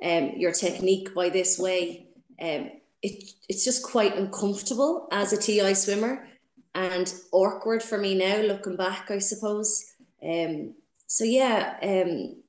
um, 0.04 0.32
your 0.36 0.52
technique 0.52 1.14
by 1.14 1.30
this 1.30 1.58
way 1.58 2.08
um, 2.42 2.72
it, 3.02 3.32
it's 3.48 3.64
just 3.64 3.84
quite 3.84 4.18
uncomfortable 4.18 5.08
as 5.12 5.32
a 5.32 5.38
ti 5.38 5.74
swimmer 5.74 6.28
and 6.74 7.14
awkward 7.32 7.84
for 7.84 7.98
me 7.98 8.16
now 8.16 8.38
looking 8.42 8.76
back 8.76 9.12
i 9.12 9.20
suppose 9.20 9.91
um, 10.24 10.76
so 11.08 11.24
yeah, 11.24 11.78
um, 11.82 12.42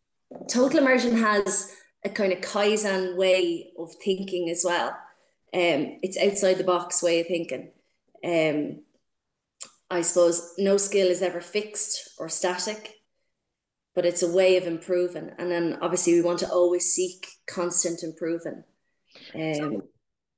total 0.48 0.78
immersion 0.78 1.16
has 1.16 1.74
a 2.04 2.08
kind 2.08 2.32
of 2.32 2.40
kaizen 2.40 3.16
way 3.16 3.72
of 3.78 3.94
thinking 4.04 4.50
as 4.50 4.62
well. 4.64 4.90
Um, 5.54 5.98
it's 6.02 6.18
outside 6.18 6.54
the 6.54 6.64
box 6.64 7.02
way 7.02 7.20
of 7.20 7.26
thinking. 7.26 7.70
Um, 8.24 8.82
I 9.90 10.00
suppose 10.00 10.54
no 10.58 10.78
skill 10.78 11.08
is 11.08 11.22
ever 11.22 11.40
fixed 11.40 12.10
or 12.18 12.28
static, 12.28 12.94
but 13.94 14.06
it's 14.06 14.22
a 14.22 14.32
way 14.32 14.56
of 14.56 14.66
improving. 14.66 15.30
And 15.38 15.50
then 15.50 15.78
obviously 15.82 16.14
we 16.14 16.22
want 16.22 16.38
to 16.38 16.48
always 16.48 16.92
seek 16.92 17.26
constant 17.46 18.02
improving. 18.02 18.64
Um, 19.34 19.82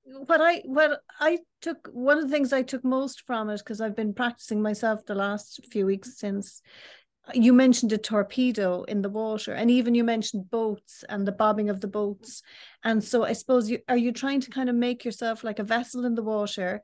what 0.04 0.40
I 0.40 0.62
what 0.64 1.00
I 1.20 1.38
took 1.62 1.88
one 1.92 2.18
of 2.18 2.24
the 2.24 2.30
things 2.30 2.52
I 2.52 2.62
took 2.62 2.84
most 2.84 3.22
from 3.26 3.48
it 3.48 3.58
because 3.58 3.80
I've 3.80 3.96
been 3.96 4.12
practicing 4.12 4.60
myself 4.60 5.06
the 5.06 5.14
last 5.14 5.60
few 5.70 5.86
weeks 5.86 6.18
since 6.18 6.60
you 7.32 7.52
mentioned 7.52 7.92
a 7.92 7.98
torpedo 7.98 8.82
in 8.82 9.00
the 9.00 9.08
water 9.08 9.52
and 9.54 9.70
even 9.70 9.94
you 9.94 10.04
mentioned 10.04 10.50
boats 10.50 11.04
and 11.08 11.26
the 11.26 11.32
bobbing 11.32 11.70
of 11.70 11.80
the 11.80 11.86
boats 11.86 12.42
and 12.82 13.02
so 13.02 13.24
I 13.24 13.32
suppose 13.32 13.70
you 13.70 13.78
are 13.88 13.96
you 13.96 14.12
trying 14.12 14.40
to 14.42 14.50
kind 14.50 14.68
of 14.68 14.74
make 14.74 15.04
yourself 15.04 15.42
like 15.42 15.58
a 15.58 15.64
vessel 15.64 16.04
in 16.04 16.14
the 16.14 16.22
water 16.22 16.82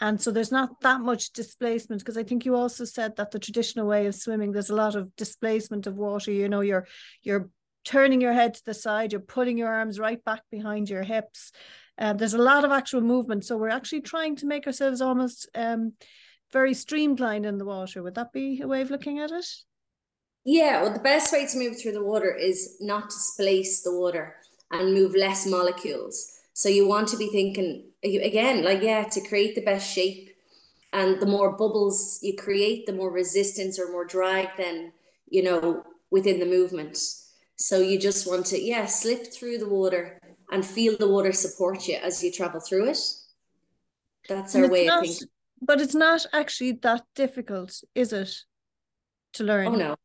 and 0.00 0.20
so 0.20 0.30
there's 0.30 0.52
not 0.52 0.80
that 0.82 1.00
much 1.00 1.32
displacement 1.32 2.00
because 2.00 2.16
I 2.16 2.22
think 2.22 2.44
you 2.44 2.54
also 2.54 2.84
said 2.84 3.16
that 3.16 3.32
the 3.32 3.38
traditional 3.38 3.86
way 3.86 4.06
of 4.06 4.14
swimming 4.14 4.52
there's 4.52 4.70
a 4.70 4.76
lot 4.76 4.94
of 4.94 5.14
displacement 5.16 5.86
of 5.86 5.96
water 5.96 6.30
you 6.30 6.48
know 6.48 6.60
you're 6.60 6.86
you're 7.22 7.50
turning 7.84 8.20
your 8.20 8.32
head 8.32 8.54
to 8.54 8.64
the 8.64 8.74
side 8.74 9.10
you're 9.10 9.20
putting 9.20 9.58
your 9.58 9.68
arms 9.68 9.98
right 9.98 10.22
back 10.24 10.42
behind 10.50 10.88
your 10.88 11.02
hips 11.02 11.50
uh, 12.00 12.14
there's 12.14 12.34
a 12.34 12.38
lot 12.38 12.64
of 12.64 12.72
actual 12.72 13.02
movement. 13.02 13.44
So 13.44 13.58
we're 13.58 13.68
actually 13.68 14.00
trying 14.00 14.34
to 14.36 14.46
make 14.46 14.66
ourselves 14.66 15.02
almost 15.02 15.48
um, 15.54 15.92
very 16.50 16.72
streamlined 16.72 17.44
in 17.44 17.58
the 17.58 17.66
water. 17.66 18.02
Would 18.02 18.14
that 18.14 18.32
be 18.32 18.60
a 18.62 18.66
way 18.66 18.80
of 18.80 18.90
looking 18.90 19.18
at 19.18 19.30
it? 19.30 19.46
Yeah, 20.44 20.82
well, 20.82 20.92
the 20.92 21.00
best 21.00 21.32
way 21.32 21.46
to 21.46 21.58
move 21.58 21.78
through 21.78 21.92
the 21.92 22.02
water 22.02 22.34
is 22.34 22.76
not 22.80 23.10
to 23.10 23.16
displace 23.16 23.82
the 23.82 23.94
water 23.94 24.36
and 24.70 24.94
move 24.94 25.14
less 25.14 25.46
molecules. 25.46 26.38
So 26.54 26.68
you 26.68 26.88
want 26.88 27.08
to 27.08 27.16
be 27.16 27.28
thinking 27.28 27.84
again, 28.02 28.64
like, 28.64 28.82
yeah, 28.82 29.04
to 29.04 29.20
create 29.28 29.54
the 29.54 29.64
best 29.64 29.92
shape. 29.92 30.30
And 30.92 31.20
the 31.20 31.26
more 31.26 31.52
bubbles 31.52 32.18
you 32.22 32.36
create, 32.36 32.86
the 32.86 32.92
more 32.92 33.10
resistance 33.10 33.78
or 33.78 33.92
more 33.92 34.04
drag 34.04 34.48
then, 34.56 34.92
you 35.28 35.42
know, 35.42 35.84
within 36.10 36.40
the 36.40 36.46
movement. 36.46 36.98
So 37.56 37.78
you 37.78 37.98
just 37.98 38.26
want 38.26 38.46
to, 38.46 38.60
yeah, 38.60 38.86
slip 38.86 39.32
through 39.32 39.58
the 39.58 39.68
water 39.68 40.18
and 40.50 40.64
feel 40.64 40.96
the 40.96 41.06
water 41.06 41.32
support 41.32 41.86
you 41.86 41.96
as 41.96 42.24
you 42.24 42.32
travel 42.32 42.60
through 42.60 42.90
it. 42.90 42.98
That's 44.28 44.56
our 44.56 44.68
way 44.68 44.86
not, 44.86 45.04
of 45.04 45.08
thinking. 45.08 45.28
But 45.60 45.80
it's 45.80 45.94
not 45.94 46.26
actually 46.32 46.72
that 46.82 47.04
difficult, 47.14 47.82
is 47.94 48.12
it, 48.12 48.34
to 49.34 49.44
learn? 49.44 49.68
Oh 49.68 49.74
no. 49.76 49.96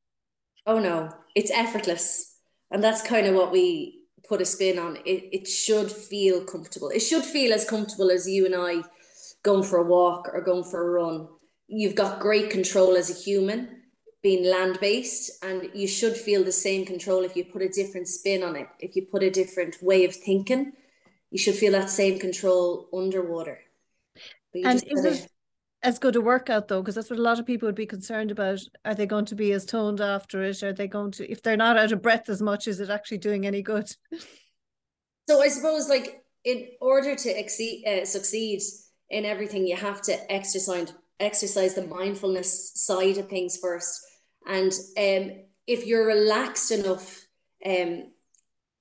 Oh 0.66 0.80
no. 0.80 1.12
It's 1.36 1.52
effortless. 1.52 2.38
And 2.72 2.84
that's 2.84 3.02
kind 3.02 3.28
of 3.28 3.36
what 3.36 3.52
we 3.52 4.02
put 4.28 4.42
a 4.42 4.46
spin 4.46 4.80
on. 4.80 4.98
It 5.06 5.30
it 5.32 5.48
should 5.48 5.92
feel 5.92 6.44
comfortable. 6.44 6.90
It 6.90 7.02
should 7.02 7.24
feel 7.24 7.54
as 7.54 7.70
comfortable 7.70 8.12
as 8.12 8.28
you 8.28 8.46
and 8.46 8.56
I 8.56 8.84
going 9.44 9.64
for 9.64 9.78
a 9.78 9.84
walk 9.84 10.30
or 10.34 10.42
going 10.42 10.64
for 10.64 10.82
a 10.82 11.04
run. 11.04 11.28
You've 11.68 11.96
got 11.96 12.20
great 12.20 12.50
control 12.50 12.96
as 12.96 13.10
a 13.10 13.14
human 13.14 13.84
being 14.26 14.44
land 14.44 14.80
based 14.82 15.44
and 15.44 15.70
you 15.76 15.88
should 15.88 16.18
feel 16.18 16.44
the 16.44 16.52
same 16.52 16.84
control 16.84 17.24
if 17.24 17.36
you 17.36 17.46
put 17.46 17.62
a 17.62 17.70
different 17.70 18.08
spin 18.08 18.42
on 18.42 18.56
it 18.56 18.68
if 18.80 18.96
you 18.96 19.06
put 19.06 19.22
a 19.22 19.30
different 19.30 19.78
way 19.84 20.04
of 20.04 20.16
thinking 20.16 20.74
you 21.30 21.38
should 21.38 21.54
feel 21.54 21.72
that 21.72 21.92
same 21.92 22.18
control 22.18 22.90
underwater 22.92 23.60
and 24.64 24.84
is 24.88 25.06
it 25.06 25.28
as 25.84 26.00
good 26.00 26.16
a 26.16 26.22
workout 26.22 26.68
though 26.68 26.82
because 26.82 26.96
that's 26.96 27.10
what 27.10 27.20
a 27.20 27.22
lot 27.22 27.40
of 27.40 27.46
people 27.46 27.68
would 27.68 27.76
be 27.76 27.86
concerned 27.86 28.32
about. 28.32 28.60
Are 28.84 28.96
they 28.96 29.06
going 29.06 29.26
to 29.26 29.36
be 29.36 29.52
as 29.52 29.66
toned 29.66 30.02
after 30.02 30.44
it? 30.44 30.64
Are 30.64 30.74
they 30.74 30.88
going 30.88 31.12
to 31.12 31.30
if 31.32 31.42
they're 31.42 31.58
not 31.58 31.78
out 31.78 31.92
of 31.92 32.02
breath 32.02 32.30
as 32.30 32.42
much 32.42 32.68
is 32.68 32.80
it 32.80 32.90
actually 32.90 33.20
doing 33.20 33.46
any 33.46 33.62
good? 33.62 33.90
So 35.28 35.42
i 35.42 35.48
suppose 35.48 35.90
like 35.90 36.24
in 36.44 36.68
order 36.80 37.16
to 37.16 37.40
exceed, 37.40 37.86
uh, 37.88 38.06
succeed 38.06 38.62
in 39.10 39.26
everything 39.26 39.68
you 39.68 39.76
have 39.76 40.02
to 40.04 40.32
exercise 40.32 40.94
exercise 41.20 41.74
the 41.74 41.88
mindfulness 41.88 42.72
side 42.76 43.18
of 43.18 43.30
things 43.30 43.58
first. 43.58 44.02
And 44.46 44.72
um, 44.98 45.32
if 45.68 45.86
you're 45.86 46.08
relaxed 46.08 46.72
enough 46.72 47.26
um, 47.66 48.12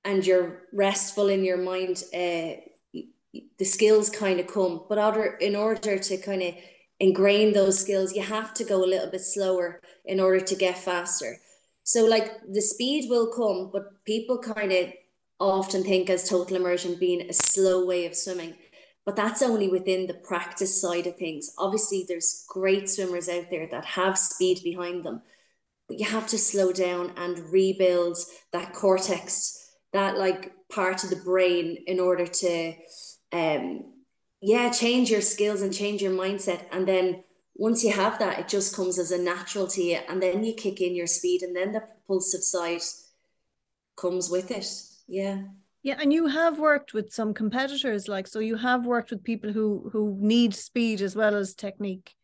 and 0.05 0.27
you're 0.27 0.63
restful 0.73 1.29
in 1.29 1.45
your 1.45 1.59
mind, 1.59 2.03
uh, 2.13 2.61
the 3.59 3.65
skills 3.65 4.11
kind 4.11 4.41
of 4.41 4.47
come. 4.47 4.85
But 4.89 4.99
other, 4.99 5.37
in 5.37 5.57
order 5.57 5.99
to 5.99 6.17
kind 6.19 6.43
of 6.43 6.55
ingrain 7.01 7.53
those 7.53 7.79
skills, 7.79 8.15
you 8.15 8.23
have 8.23 8.55
to 8.55 8.65
go 8.65 8.85
a 8.85 8.87
little 8.87 9.11
bit 9.11 9.21
slower 9.21 9.81
in 10.05 10.21
order 10.21 10.41
to 10.41 10.55
get 10.55 10.79
faster. 10.79 11.39
So, 11.83 12.05
like 12.05 12.41
the 12.51 12.63
speed 12.63 13.11
will 13.11 13.33
come, 13.33 13.71
but 13.73 14.05
people 14.05 14.39
kind 14.39 14.73
of 14.73 14.93
often 15.39 15.83
think 15.83 16.09
as 16.09 16.29
total 16.29 16.57
immersion 16.57 16.95
being 16.95 17.29
a 17.29 17.33
slow 17.33 17.85
way 17.85 18.07
of 18.07 18.15
swimming 18.15 18.55
but 19.05 19.17
that's 19.17 19.43
only 19.43 19.69
within 19.69 20.07
the 20.07 20.15
practice 20.15 20.81
side 20.81 21.07
of 21.07 21.17
things. 21.17 21.53
Obviously, 21.59 22.05
there's 22.09 22.45
great 22.49 22.89
swimmers 22.89 23.29
out 23.29 23.51
there 23.51 23.69
that 23.71 23.85
have 23.85 24.19
speed 24.19 24.61
behind 24.65 25.05
them, 25.05 25.23
but 25.89 25.99
you 25.99 26.07
have 26.07 26.27
to 26.29 26.39
slow 26.39 26.73
down 26.73 27.13
and 27.17 27.39
rebuild 27.53 28.17
that 28.53 28.73
cortex 28.73 29.61
that 29.93 30.19
like 30.19 30.53
part 30.73 31.05
of 31.05 31.11
the 31.11 31.17
brain 31.17 31.85
in 31.87 32.01
order 32.01 32.27
to 32.27 32.73
um 33.33 33.94
yeah 34.45 34.71
change 34.71 35.11
your 35.11 35.23
skills 35.23 35.63
and 35.63 35.73
change 35.73 36.03
your 36.03 36.13
mindset. 36.13 36.67
And 36.71 36.87
then 36.87 37.25
once 37.55 37.83
you 37.83 37.93
have 37.93 38.19
that 38.19 38.39
it 38.41 38.49
just 38.49 38.77
comes 38.77 38.99
as 38.99 39.11
a 39.11 39.19
natural 39.19 39.67
to 39.69 39.83
you. 39.83 39.99
And 40.09 40.23
then 40.23 40.45
you 40.45 40.53
kick 40.55 40.81
in 40.81 40.95
your 40.95 41.07
speed 41.07 41.43
and 41.43 41.57
then 41.57 41.73
the 41.73 41.81
propulsive 41.81 42.43
side 42.43 42.83
comes 43.97 44.29
with 44.29 44.51
it. 44.51 44.67
Yeah. 45.09 45.43
Yeah 45.83 45.97
and 45.99 46.13
you 46.13 46.27
have 46.27 46.59
worked 46.59 46.93
with 46.93 47.11
some 47.11 47.33
competitors 47.33 48.07
like 48.07 48.27
so 48.27 48.39
you 48.39 48.57
have 48.57 48.85
worked 48.85 49.11
with 49.11 49.25
people 49.25 49.51
who 49.53 49.89
who 49.93 50.17
need 50.21 50.55
speed 50.55 51.01
as 51.01 51.17
well 51.17 51.35
as 51.35 51.55
technique. 51.55 52.15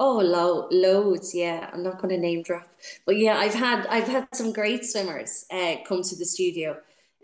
Oh, 0.00 0.18
lo- 0.18 0.68
loads. 0.70 1.34
Yeah, 1.34 1.70
I'm 1.72 1.82
not 1.82 2.00
going 2.00 2.14
to 2.14 2.20
name 2.20 2.44
drop, 2.44 2.68
but 3.04 3.16
yeah, 3.16 3.36
I've 3.36 3.54
had 3.54 3.84
I've 3.88 4.06
had 4.06 4.28
some 4.32 4.52
great 4.52 4.84
swimmers 4.84 5.44
uh, 5.50 5.76
come 5.88 6.02
to 6.02 6.16
the 6.16 6.24
studio. 6.24 6.76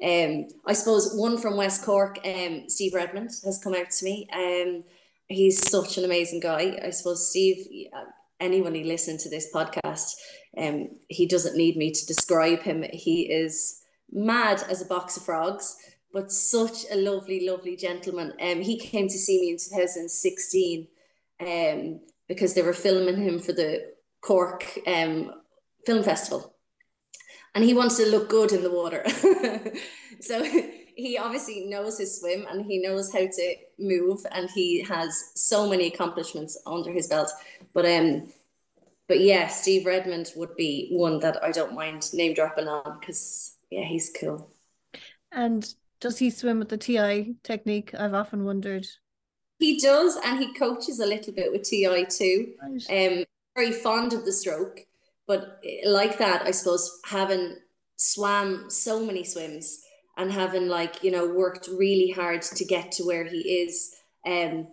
Um, 0.02 0.48
I 0.66 0.72
suppose 0.72 1.14
one 1.14 1.38
from 1.38 1.56
West 1.56 1.84
Cork, 1.84 2.18
um, 2.24 2.64
Steve 2.68 2.94
Redmond, 2.94 3.30
has 3.44 3.60
come 3.62 3.74
out 3.74 3.90
to 3.90 4.04
me. 4.04 4.28
Um, 4.32 4.84
he's 5.28 5.68
such 5.68 5.98
an 5.98 6.04
amazing 6.04 6.40
guy. 6.40 6.78
I 6.84 6.90
suppose 6.90 7.30
Steve. 7.30 7.90
Anyone 8.40 8.74
who 8.74 8.82
listened 8.82 9.20
to 9.20 9.30
this 9.30 9.48
podcast, 9.54 10.14
um, 10.58 10.88
he 11.08 11.24
doesn't 11.24 11.56
need 11.56 11.76
me 11.76 11.92
to 11.92 12.06
describe 12.06 12.62
him. 12.62 12.84
He 12.92 13.22
is 13.22 13.80
mad 14.10 14.62
as 14.68 14.82
a 14.82 14.86
box 14.86 15.16
of 15.16 15.24
frogs, 15.24 15.76
but 16.12 16.32
such 16.32 16.84
a 16.90 16.96
lovely, 16.96 17.48
lovely 17.48 17.76
gentleman. 17.76 18.32
Um, 18.42 18.60
he 18.60 18.78
came 18.78 19.08
to 19.08 19.18
see 19.18 19.40
me 19.40 19.50
in 19.50 19.56
2016. 19.56 20.88
Um, 21.40 22.00
because 22.28 22.54
they 22.54 22.62
were 22.62 22.72
filming 22.72 23.16
him 23.16 23.38
for 23.38 23.52
the 23.52 23.92
Cork 24.20 24.78
um, 24.86 25.32
Film 25.86 26.02
Festival. 26.02 26.53
And 27.54 27.64
he 27.64 27.74
wants 27.74 27.96
to 27.98 28.06
look 28.06 28.28
good 28.28 28.52
in 28.52 28.62
the 28.62 28.70
water. 28.70 29.04
so 30.20 30.42
he 30.96 31.18
obviously 31.18 31.66
knows 31.66 31.98
his 31.98 32.20
swim 32.20 32.46
and 32.50 32.64
he 32.64 32.78
knows 32.78 33.12
how 33.12 33.20
to 33.20 33.54
move 33.78 34.20
and 34.32 34.50
he 34.50 34.82
has 34.82 35.32
so 35.34 35.68
many 35.68 35.86
accomplishments 35.86 36.60
under 36.66 36.90
his 36.90 37.06
belt. 37.06 37.30
But 37.72 37.86
um 37.86 38.28
but 39.06 39.20
yeah, 39.20 39.48
Steve 39.48 39.86
Redmond 39.86 40.32
would 40.34 40.56
be 40.56 40.88
one 40.90 41.18
that 41.20 41.42
I 41.42 41.52
don't 41.52 41.74
mind 41.74 42.12
name 42.14 42.34
dropping 42.34 42.68
on 42.68 42.98
because 42.98 43.56
yeah, 43.70 43.84
he's 43.84 44.10
cool. 44.18 44.50
And 45.30 45.66
does 46.00 46.18
he 46.18 46.30
swim 46.30 46.58
with 46.58 46.68
the 46.68 46.78
TI 46.78 47.34
technique? 47.42 47.94
I've 47.94 48.14
often 48.14 48.44
wondered. 48.44 48.86
He 49.58 49.78
does, 49.78 50.16
and 50.24 50.38
he 50.38 50.52
coaches 50.54 51.00
a 51.00 51.06
little 51.06 51.32
bit 51.32 51.52
with 51.52 51.62
TI 51.62 52.06
too. 52.06 52.54
Right. 52.62 53.10
Um, 53.12 53.24
very 53.56 53.72
fond 53.72 54.12
of 54.12 54.24
the 54.24 54.32
stroke, 54.32 54.80
but 55.26 55.60
eh, 55.64 55.88
like 55.88 56.18
that, 56.18 56.42
I 56.42 56.50
suppose 56.50 57.00
having 57.06 57.56
swam 57.96 58.66
so 58.68 59.04
many 59.04 59.24
swims 59.24 59.80
and 60.16 60.32
having 60.32 60.68
like 60.68 61.02
you 61.02 61.10
know 61.10 61.26
worked 61.26 61.68
really 61.68 62.10
hard 62.10 62.42
to 62.42 62.64
get 62.64 62.92
to 62.92 63.04
where 63.04 63.24
he 63.24 63.38
is, 63.38 63.94
um, 64.26 64.68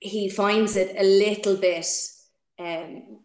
he 0.00 0.28
finds 0.28 0.76
it 0.76 0.96
a 0.98 1.04
little 1.04 1.56
bit 1.56 1.86
um 2.58 3.20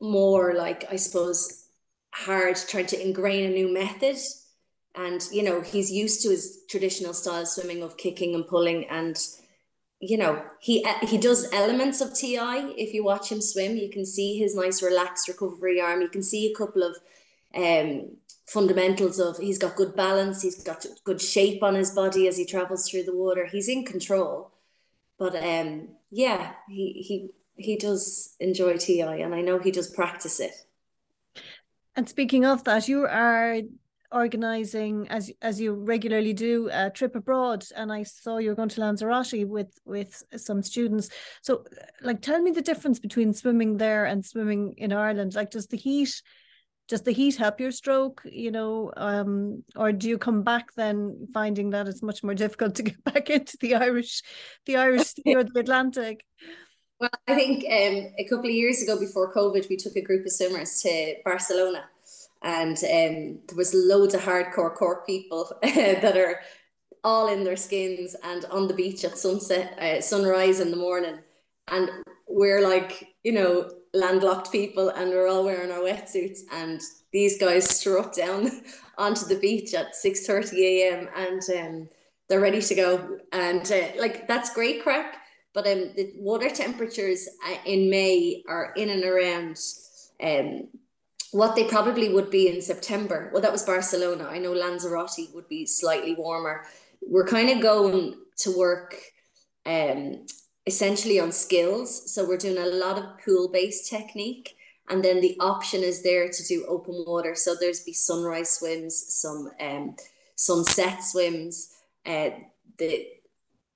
more 0.00 0.54
like 0.54 0.84
I 0.90 0.96
suppose 0.96 1.66
hard 2.12 2.56
trying 2.56 2.86
to 2.86 3.02
ingrain 3.02 3.44
a 3.44 3.54
new 3.54 3.72
method. 3.72 4.16
And 4.94 5.20
you 5.30 5.42
know 5.42 5.60
he's 5.60 5.92
used 5.92 6.22
to 6.22 6.30
his 6.30 6.60
traditional 6.70 7.12
style 7.12 7.44
swimming 7.44 7.82
of 7.82 7.96
kicking 7.96 8.34
and 8.34 8.46
pulling 8.46 8.88
and 8.88 9.16
you 10.00 10.18
know 10.18 10.44
he 10.60 10.84
he 11.02 11.16
does 11.16 11.50
elements 11.52 12.00
of 12.00 12.14
ti 12.14 12.36
if 12.36 12.92
you 12.92 13.02
watch 13.02 13.30
him 13.32 13.40
swim 13.40 13.76
you 13.76 13.88
can 13.88 14.04
see 14.04 14.38
his 14.38 14.54
nice 14.54 14.82
relaxed 14.82 15.28
recovery 15.28 15.80
arm. 15.80 16.02
You 16.02 16.08
can 16.08 16.22
see 16.22 16.50
a 16.50 16.54
couple 16.54 16.82
of 16.82 16.96
um 17.54 18.16
fundamentals 18.46 19.18
of 19.18 19.38
he's 19.38 19.58
got 19.58 19.74
good 19.74 19.96
balance 19.96 20.42
he's 20.42 20.62
got 20.62 20.84
good 21.04 21.20
shape 21.20 21.62
on 21.62 21.74
his 21.74 21.90
body 21.90 22.28
as 22.28 22.36
he 22.36 22.44
travels 22.44 22.88
through 22.88 23.04
the 23.04 23.16
water. 23.16 23.46
He's 23.46 23.68
in 23.68 23.84
control. 23.84 24.52
But 25.18 25.34
um 25.36 25.88
yeah 26.10 26.52
he 26.68 27.02
he 27.06 27.30
he 27.56 27.76
does 27.76 28.34
enjoy 28.38 28.76
ti 28.76 29.00
and 29.00 29.34
i 29.34 29.40
know 29.40 29.58
he 29.58 29.70
does 29.70 29.88
practice 29.88 30.40
it. 30.40 30.52
And 31.96 32.06
speaking 32.06 32.44
of 32.44 32.64
that 32.64 32.86
you 32.86 33.06
are 33.06 33.60
organizing 34.12 35.08
as 35.08 35.30
as 35.42 35.60
you 35.60 35.72
regularly 35.72 36.32
do 36.32 36.68
a 36.72 36.90
trip 36.90 37.16
abroad 37.16 37.64
and 37.76 37.92
i 37.92 38.02
saw 38.02 38.38
you 38.38 38.50
were 38.50 38.54
going 38.54 38.68
to 38.68 38.80
lanzarote 38.80 39.46
with 39.46 39.72
with 39.84 40.22
some 40.36 40.62
students. 40.62 41.08
So 41.42 41.64
like 42.02 42.22
tell 42.22 42.40
me 42.40 42.50
the 42.50 42.62
difference 42.62 42.98
between 42.98 43.32
swimming 43.32 43.76
there 43.76 44.04
and 44.04 44.24
swimming 44.24 44.74
in 44.78 44.92
ireland. 44.92 45.34
Like 45.34 45.50
does 45.50 45.66
the 45.66 45.76
heat 45.76 46.22
does 46.88 47.02
the 47.02 47.12
heat 47.12 47.36
help 47.36 47.58
your 47.58 47.72
stroke 47.72 48.22
you 48.24 48.50
know 48.50 48.92
um, 48.96 49.64
or 49.74 49.92
do 49.92 50.08
you 50.08 50.18
come 50.18 50.42
back 50.42 50.72
then 50.76 51.26
finding 51.34 51.70
that 51.70 51.88
it's 51.88 52.02
much 52.02 52.22
more 52.22 52.34
difficult 52.34 52.76
to 52.76 52.82
get 52.90 53.02
back 53.04 53.30
into 53.30 53.56
the 53.60 53.74
irish 53.74 54.22
the 54.66 54.76
irish 54.76 55.14
or 55.26 55.44
the 55.44 55.60
atlantic? 55.60 56.24
Well 57.00 57.10
i 57.26 57.34
think 57.34 57.64
um, 57.64 58.12
a 58.18 58.24
couple 58.28 58.46
of 58.46 58.54
years 58.54 58.82
ago 58.82 58.98
before 58.98 59.34
covid 59.34 59.68
we 59.68 59.76
took 59.76 59.96
a 59.96 60.02
group 60.02 60.24
of 60.24 60.32
swimmers 60.32 60.80
to 60.82 61.16
barcelona 61.24 61.84
and 62.46 62.76
um, 62.76 63.40
there 63.48 63.56
was 63.56 63.74
loads 63.74 64.14
of 64.14 64.22
hardcore 64.22 64.74
Cork 64.74 65.04
people 65.04 65.52
that 65.62 66.16
are 66.16 66.40
all 67.02 67.26
in 67.26 67.42
their 67.42 67.56
skins 67.56 68.14
and 68.22 68.44
on 68.46 68.68
the 68.68 68.74
beach 68.74 69.04
at 69.04 69.18
sunset 69.18 69.76
uh, 69.80 70.00
sunrise 70.00 70.60
in 70.60 70.70
the 70.70 70.76
morning. 70.76 71.18
And 71.68 71.90
we're 72.28 72.62
like 72.62 73.08
you 73.24 73.32
know 73.32 73.68
landlocked 73.92 74.52
people 74.52 74.90
and 74.90 75.10
we're 75.10 75.28
all 75.28 75.44
wearing 75.44 75.72
our 75.72 75.80
wetsuits. 75.80 76.40
And 76.52 76.80
these 77.12 77.36
guys 77.38 77.68
strut 77.68 78.14
down 78.14 78.62
onto 78.98 79.26
the 79.26 79.40
beach 79.40 79.74
at 79.74 79.96
six 79.96 80.24
thirty 80.24 80.64
a.m 80.64 81.08
and 81.16 81.42
um, 81.58 81.88
they're 82.28 82.40
ready 82.40 82.62
to 82.62 82.74
go. 82.76 83.18
And 83.32 83.70
uh, 83.72 84.00
like 84.00 84.28
that's 84.28 84.54
great 84.54 84.84
crack. 84.84 85.16
But 85.52 85.66
um, 85.66 85.90
the 85.96 86.12
water 86.16 86.50
temperatures 86.50 87.28
uh, 87.48 87.56
in 87.64 87.90
may 87.90 88.44
are 88.48 88.72
in 88.76 88.90
and 88.90 89.04
around 89.04 89.58
um, 90.22 90.68
what 91.32 91.56
they 91.56 91.64
probably 91.64 92.12
would 92.12 92.30
be 92.30 92.48
in 92.48 92.60
september 92.62 93.30
well 93.32 93.42
that 93.42 93.52
was 93.52 93.62
barcelona 93.62 94.26
i 94.30 94.38
know 94.38 94.52
lanzarote 94.52 95.10
would 95.34 95.48
be 95.48 95.66
slightly 95.66 96.14
warmer 96.14 96.64
we're 97.02 97.26
kind 97.26 97.50
of 97.50 97.60
going 97.60 98.14
to 98.36 98.56
work 98.56 98.96
um, 99.64 100.26
essentially 100.66 101.20
on 101.20 101.32
skills. 101.32 102.12
So 102.12 102.26
we're 102.26 102.36
doing 102.36 102.58
a 102.58 102.66
lot 102.66 102.98
of 102.98 103.18
pool 103.24 103.48
based 103.48 103.88
technique. 103.88 104.56
And 104.88 105.04
then 105.04 105.20
the 105.20 105.36
option 105.40 105.82
is 105.82 106.02
there 106.02 106.28
to 106.28 106.44
do 106.44 106.64
open 106.68 107.04
water. 107.06 107.34
So 107.34 107.56
there's 107.58 107.80
be 107.80 107.92
sunrise 107.92 108.58
swims, 108.58 108.96
some 109.14 109.50
um, 109.60 109.96
sunset 110.36 111.02
swims. 111.02 111.72
Uh, 112.04 112.30
the 112.78 113.08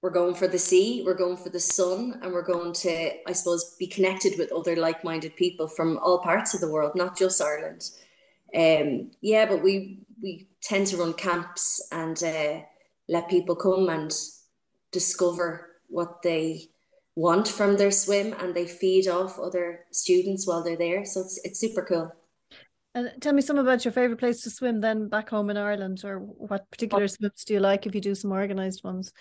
we're 0.02 0.10
going 0.10 0.34
for 0.34 0.48
the 0.48 0.58
sea, 0.58 1.02
we're 1.04 1.14
going 1.14 1.36
for 1.36 1.50
the 1.50 1.60
sun, 1.60 2.18
and 2.22 2.32
we're 2.32 2.42
going 2.42 2.72
to, 2.72 3.10
I 3.28 3.32
suppose, 3.32 3.76
be 3.78 3.86
connected 3.86 4.38
with 4.38 4.52
other 4.52 4.76
like-minded 4.76 5.36
people 5.36 5.68
from 5.68 5.98
all 5.98 6.20
parts 6.20 6.54
of 6.54 6.60
the 6.60 6.70
world, 6.70 6.92
not 6.94 7.18
just 7.18 7.42
Ireland. 7.42 7.90
Um, 8.54 9.10
yeah, 9.20 9.46
but 9.46 9.62
we 9.62 10.00
we 10.22 10.48
tend 10.62 10.86
to 10.88 10.96
run 10.96 11.14
camps 11.14 11.86
and 11.92 12.22
uh, 12.22 12.60
let 13.08 13.28
people 13.28 13.56
come 13.56 13.88
and 13.88 14.12
discover 14.92 15.70
what 15.88 16.22
they 16.22 16.68
want 17.16 17.48
from 17.48 17.76
their 17.76 17.90
swim 17.90 18.34
and 18.38 18.54
they 18.54 18.66
feed 18.66 19.08
off 19.08 19.38
other 19.38 19.80
students 19.90 20.46
while 20.46 20.62
they're 20.62 20.76
there. 20.76 21.04
So 21.04 21.20
it's 21.20 21.40
it's 21.44 21.60
super 21.60 21.82
cool. 21.82 22.12
And 22.94 23.12
tell 23.20 23.32
me 23.32 23.42
some 23.42 23.58
about 23.58 23.84
your 23.84 23.92
favorite 23.92 24.18
place 24.18 24.40
to 24.42 24.50
swim 24.50 24.80
then 24.80 25.08
back 25.08 25.30
home 25.30 25.48
in 25.48 25.56
Ireland, 25.56 26.02
or 26.04 26.18
what 26.18 26.68
particular 26.70 27.06
swims 27.06 27.44
do 27.44 27.54
you 27.54 27.60
like 27.60 27.86
if 27.86 27.94
you 27.94 28.00
do 28.00 28.16
some 28.16 28.32
organized 28.32 28.82
ones? 28.82 29.12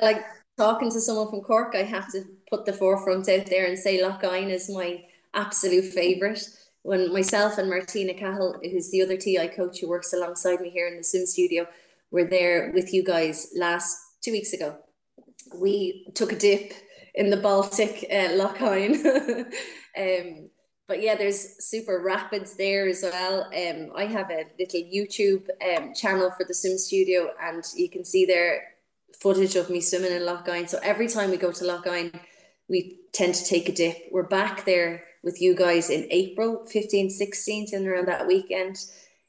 I 0.00 0.04
like 0.04 0.24
talking 0.56 0.92
to 0.92 1.00
someone 1.00 1.28
from 1.28 1.40
Cork. 1.40 1.74
I 1.74 1.82
have 1.82 2.10
to 2.12 2.22
put 2.48 2.66
the 2.66 2.72
forefront 2.72 3.28
out 3.28 3.46
there 3.46 3.66
and 3.66 3.76
say 3.76 4.00
Lough 4.00 4.18
is 4.22 4.70
my 4.70 5.02
absolute 5.34 5.92
favorite. 5.92 6.48
When 6.82 7.12
myself 7.12 7.58
and 7.58 7.68
Martina 7.68 8.14
Cahill, 8.14 8.60
who's 8.62 8.92
the 8.92 9.02
other 9.02 9.16
TI 9.16 9.48
coach 9.48 9.80
who 9.80 9.88
works 9.88 10.12
alongside 10.12 10.60
me 10.60 10.70
here 10.70 10.86
in 10.86 10.96
the 10.96 11.02
swim 11.02 11.26
studio, 11.26 11.66
were 12.12 12.24
there 12.24 12.70
with 12.72 12.94
you 12.94 13.02
guys 13.02 13.48
last 13.56 13.98
two 14.22 14.30
weeks 14.30 14.52
ago. 14.52 14.78
We 15.54 16.06
took 16.14 16.30
a 16.30 16.36
dip 16.36 16.72
in 17.16 17.30
the 17.30 17.36
Baltic, 17.36 18.06
uh, 18.10 18.28
um, 19.98 20.48
but 20.88 21.02
yeah, 21.02 21.16
there's 21.16 21.64
super 21.64 22.00
rapids 22.00 22.56
there 22.56 22.88
as 22.88 23.02
well. 23.02 23.46
Um, 23.46 23.90
I 23.96 24.04
have 24.04 24.30
a 24.30 24.44
little 24.58 24.80
YouTube 24.80 25.48
um, 25.62 25.94
channel 25.94 26.30
for 26.30 26.44
the 26.44 26.54
swim 26.54 26.78
studio, 26.78 27.30
and 27.40 27.64
you 27.74 27.90
can 27.90 28.04
see 28.04 28.24
there 28.24 28.62
footage 29.20 29.56
of 29.56 29.70
me 29.70 29.80
swimming 29.80 30.12
in 30.12 30.24
Loch 30.24 30.46
Lough 30.46 30.66
So 30.66 30.78
every 30.82 31.08
time 31.08 31.30
we 31.30 31.36
go 31.36 31.52
to 31.52 31.64
Loch 31.64 31.86
Lough 31.86 32.10
we 32.68 33.00
tend 33.12 33.34
to 33.34 33.44
take 33.44 33.68
a 33.68 33.72
dip. 33.72 33.96
We're 34.10 34.22
back 34.22 34.64
there 34.64 35.04
with 35.22 35.40
you 35.40 35.54
guys 35.54 35.90
in 35.90 36.06
April 36.10 36.66
15th, 36.72 37.20
16th, 37.20 37.72
and 37.72 37.86
around 37.86 38.06
that 38.08 38.26
weekend. 38.26 38.76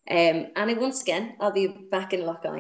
Um, 0.10 0.48
and 0.56 0.78
once 0.80 1.02
again, 1.02 1.36
I'll 1.40 1.52
be 1.52 1.68
back 1.68 2.14
in 2.14 2.26
Loch 2.26 2.44
Lough 2.44 2.56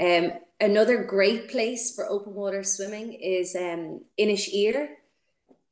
Um, 0.00 0.32
another 0.60 1.02
great 1.04 1.48
place 1.50 1.94
for 1.94 2.08
open 2.08 2.34
water 2.34 2.62
swimming 2.62 3.14
is 3.14 3.54
um, 3.56 4.02
Inisheer. 4.18 4.88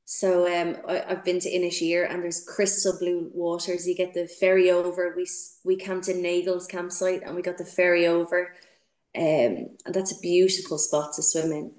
So 0.09 0.47
um, 0.47 0.77
I, 0.89 1.03
have 1.09 1.25
been 1.25 1.41
to 1.41 1.51
Inisheer 1.51 2.09
and 2.09 2.23
there's 2.23 2.45
crystal 2.45 2.97
blue 2.97 3.29
waters. 3.35 3.89
You 3.89 3.97
get 3.97 4.15
the 4.15 4.29
ferry 4.29 4.71
over. 4.71 5.13
We 5.17 5.27
we 5.65 5.75
camped 5.75 6.09
in 6.09 6.23
Nagel's 6.23 6.69
campsite 6.69 7.23
and 7.25 7.35
we 7.35 7.43
got 7.43 7.59
the 7.59 7.65
ferry 7.65 8.07
over. 8.07 8.53
Um, 9.17 9.77
and 9.85 9.93
that's 9.93 10.17
a 10.17 10.21
beautiful 10.21 10.79
spot 10.79 11.15
to 11.15 11.23
swim 11.25 11.51
in. 11.51 11.73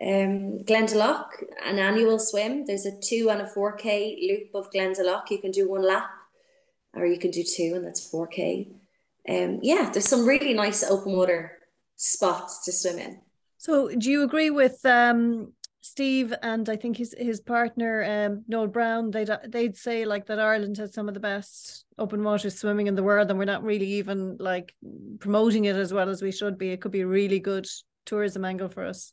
Um, 0.00 0.64
Glendalough, 0.64 1.26
an 1.66 1.78
annual 1.78 2.18
swim. 2.18 2.64
There's 2.64 2.86
a 2.86 2.98
two 2.98 3.28
and 3.30 3.42
a 3.42 3.50
4K 3.54 4.26
loop 4.26 4.54
of 4.54 4.72
Glendalough. 4.72 5.30
You 5.30 5.38
can 5.38 5.50
do 5.50 5.68
one 5.68 5.86
lap 5.86 6.08
or 6.94 7.04
you 7.04 7.18
can 7.18 7.30
do 7.30 7.42
two 7.42 7.74
and 7.76 7.86
that's 7.86 8.10
4K. 8.10 8.68
Um, 9.28 9.58
yeah, 9.62 9.90
there's 9.92 10.08
some 10.08 10.24
really 10.24 10.54
nice 10.54 10.82
open 10.82 11.12
water 11.12 11.58
spots 11.96 12.64
to 12.64 12.72
swim 12.72 12.98
in. 12.98 13.20
So, 13.58 13.88
do 13.88 14.10
you 14.10 14.22
agree 14.22 14.50
with 14.50 14.84
um, 14.86 15.52
Steve 15.86 16.34
and 16.42 16.68
I 16.68 16.76
think 16.76 16.96
his 16.96 17.14
his 17.16 17.40
partner 17.40 18.04
um, 18.04 18.44
Noel 18.48 18.66
Brown? 18.66 19.10
They'd 19.10 19.30
they'd 19.48 19.76
say 19.76 20.04
like 20.04 20.26
that 20.26 20.40
Ireland 20.40 20.78
has 20.78 20.92
some 20.92 21.08
of 21.08 21.14
the 21.14 21.20
best 21.20 21.84
open 21.98 22.22
water 22.22 22.50
swimming 22.50 22.88
in 22.88 22.94
the 22.94 23.02
world, 23.02 23.30
and 23.30 23.38
we're 23.38 23.44
not 23.44 23.62
really 23.62 23.86
even 23.94 24.36
like 24.38 24.74
promoting 25.20 25.64
it 25.64 25.76
as 25.76 25.92
well 25.92 26.08
as 26.08 26.22
we 26.22 26.32
should 26.32 26.58
be. 26.58 26.70
It 26.70 26.80
could 26.80 26.92
be 26.92 27.02
a 27.02 27.06
really 27.06 27.38
good 27.38 27.66
tourism 28.04 28.44
angle 28.44 28.68
for 28.68 28.84
us. 28.84 29.12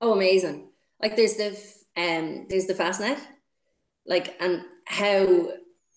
Oh, 0.00 0.12
amazing! 0.12 0.70
Like 1.00 1.16
there's 1.16 1.34
the 1.34 1.50
um 1.96 2.46
there's 2.48 2.66
the 2.66 2.74
Fastnet, 2.74 3.18
like 4.06 4.36
and 4.40 4.64
how 4.84 5.50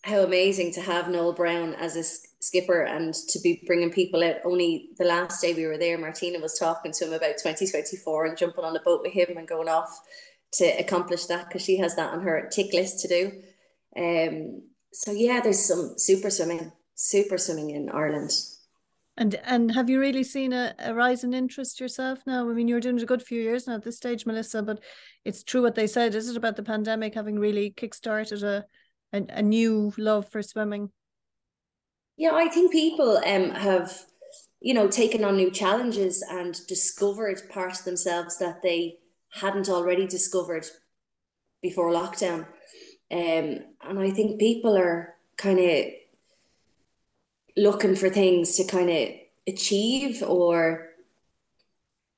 how 0.04 0.20
amazing 0.24 0.74
to 0.74 0.82
have 0.82 1.10
Noel 1.10 1.34
Brown 1.34 1.76
as 1.76 1.96
a 1.96 2.04
skipper 2.40 2.82
and 2.82 3.14
to 3.14 3.40
be 3.40 3.64
bringing 3.68 3.92
people 3.92 4.24
out. 4.24 4.38
Only 4.44 4.90
the 4.98 5.06
last 5.06 5.42
day 5.42 5.54
we 5.54 5.68
were 5.68 5.78
there, 5.78 5.98
Martina 5.98 6.40
was 6.40 6.58
talking 6.58 6.92
to 6.94 7.06
him 7.06 7.14
about 7.14 7.38
2024 7.38 8.26
and 8.26 8.38
jumping 8.38 8.66
on 8.66 8.76
a 8.76 8.82
boat 8.82 9.02
with 9.04 9.14
him 9.14 9.38
and 9.38 9.48
going 9.48 9.70
off 9.70 10.02
to 10.54 10.66
accomplish 10.66 11.26
that 11.26 11.48
because 11.48 11.64
she 11.64 11.78
has 11.78 11.96
that 11.96 12.14
on 12.14 12.22
her 12.22 12.50
tick 12.52 12.74
list 12.74 13.00
to 13.02 13.08
do. 13.08 13.32
Um, 13.96 14.64
so 14.92 15.12
yeah, 15.12 15.40
there's 15.40 15.64
some 15.64 15.94
super 15.98 16.30
swimming, 16.30 16.72
super 16.96 17.38
swimming 17.38 17.70
in 17.70 17.90
Ireland. 17.90 18.32
And 19.18 19.36
and 19.44 19.72
have 19.76 19.90
you 19.90 20.00
really 20.00 20.24
seen 20.24 20.54
a, 20.54 20.74
a 20.80 20.94
rise 20.94 21.24
in 21.24 21.34
interest 21.34 21.80
yourself 21.80 22.20
now? 22.26 22.50
I 22.50 22.54
mean, 22.54 22.68
you're 22.68 22.80
doing 22.80 23.00
a 23.00 23.06
good 23.06 23.22
few 23.22 23.42
years 23.42 23.68
now 23.68 23.76
at 23.76 23.84
this 23.84 23.98
stage, 23.98 24.26
Melissa, 24.26 24.64
but 24.64 24.80
it's 25.26 25.44
true 25.44 25.62
what 25.62 25.76
they 25.76 25.86
said. 25.86 26.16
Is 26.16 26.30
it 26.30 26.38
about 26.38 26.56
the 26.56 26.64
pandemic 26.64 27.14
having 27.14 27.38
really 27.38 27.72
kickstarted 27.72 28.42
a 28.42 28.66
a, 29.14 29.24
a 29.30 29.42
new 29.42 29.94
love 29.98 30.30
for 30.30 30.42
swimming? 30.42 30.92
Yeah, 32.18 32.32
I 32.34 32.50
think 32.50 32.72
people 32.72 33.18
um, 33.26 33.52
have, 33.52 34.06
you 34.60 34.74
know, 34.74 34.88
taken 34.88 35.24
on 35.24 35.38
new 35.38 35.50
challenges 35.50 36.24
and 36.30 36.60
discovered 36.68 37.50
parts 37.50 37.80
of 37.80 37.86
themselves 37.86 38.38
that 38.40 38.62
they 38.62 38.98
hadn't 39.34 39.70
already 39.70 40.06
discovered 40.06 40.66
before 41.62 41.92
lockdown. 41.92 42.46
Um, 43.12 43.60
and 43.82 44.00
I 44.00 44.12
think 44.12 44.40
people 44.40 44.78
are 44.78 45.16
kind 45.38 45.60
of 45.60 45.86
looking 47.58 47.96
for 47.96 48.10
things 48.10 48.56
to 48.58 48.64
kind 48.66 48.90
of 48.90 49.10
achieve 49.48 50.22
or, 50.22 50.90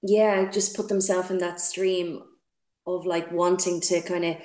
yeah, 0.01 0.49
just 0.51 0.75
put 0.75 0.89
themselves 0.89 1.31
in 1.31 1.37
that 1.39 1.61
stream 1.61 2.23
of 2.85 3.05
like 3.05 3.31
wanting 3.31 3.79
to 3.81 4.01
kind 4.01 4.25
of 4.25 4.37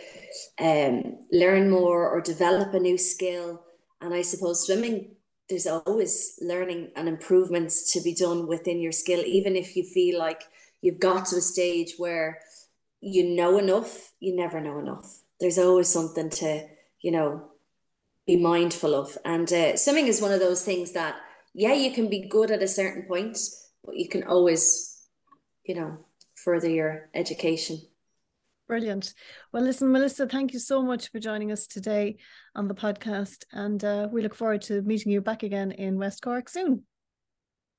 um, 0.60 1.16
learn 1.32 1.70
more 1.70 2.08
or 2.08 2.20
develop 2.20 2.72
a 2.74 2.78
new 2.78 2.98
skill. 2.98 3.62
And 4.00 4.14
I 4.14 4.22
suppose 4.22 4.66
swimming 4.66 5.16
there's 5.48 5.66
always 5.66 6.38
learning 6.42 6.90
and 6.94 7.08
improvements 7.08 7.92
to 7.92 8.02
be 8.02 8.14
done 8.14 8.46
within 8.46 8.80
your 8.80 8.92
skill, 8.92 9.22
even 9.24 9.56
if 9.56 9.76
you 9.76 9.82
feel 9.82 10.18
like 10.18 10.42
you've 10.82 11.00
got 11.00 11.26
to 11.26 11.36
a 11.36 11.40
stage 11.40 11.94
where 11.96 12.40
you 13.00 13.24
know 13.24 13.58
enough, 13.58 14.12
you 14.20 14.36
never 14.36 14.60
know 14.60 14.78
enough. 14.78 15.20
There's 15.40 15.58
always 15.58 15.88
something 15.88 16.30
to, 16.30 16.66
you 17.00 17.12
know, 17.12 17.50
be 18.26 18.36
mindful 18.36 18.94
of. 18.94 19.16
And 19.24 19.50
uh, 19.52 19.76
swimming 19.76 20.06
is 20.06 20.20
one 20.20 20.32
of 20.32 20.40
those 20.40 20.64
things 20.64 20.92
that, 20.92 21.16
yeah, 21.54 21.72
you 21.72 21.92
can 21.92 22.08
be 22.10 22.28
good 22.28 22.50
at 22.50 22.62
a 22.62 22.68
certain 22.68 23.04
point, 23.04 23.38
but 23.84 23.96
you 23.96 24.08
can 24.08 24.24
always, 24.24 25.00
you 25.64 25.74
know, 25.74 25.98
further 26.34 26.68
your 26.68 27.08
education. 27.14 27.80
Brilliant. 28.68 29.14
Well, 29.50 29.62
listen, 29.62 29.90
Melissa, 29.90 30.26
thank 30.26 30.52
you 30.52 30.58
so 30.58 30.82
much 30.82 31.10
for 31.10 31.18
joining 31.18 31.50
us 31.50 31.66
today 31.66 32.18
on 32.54 32.68
the 32.68 32.74
podcast. 32.74 33.44
And 33.50 33.82
uh, 33.82 34.08
we 34.12 34.20
look 34.20 34.34
forward 34.34 34.60
to 34.62 34.82
meeting 34.82 35.10
you 35.10 35.22
back 35.22 35.42
again 35.42 35.72
in 35.72 35.98
West 35.98 36.20
Cork 36.20 36.50
soon. 36.50 36.82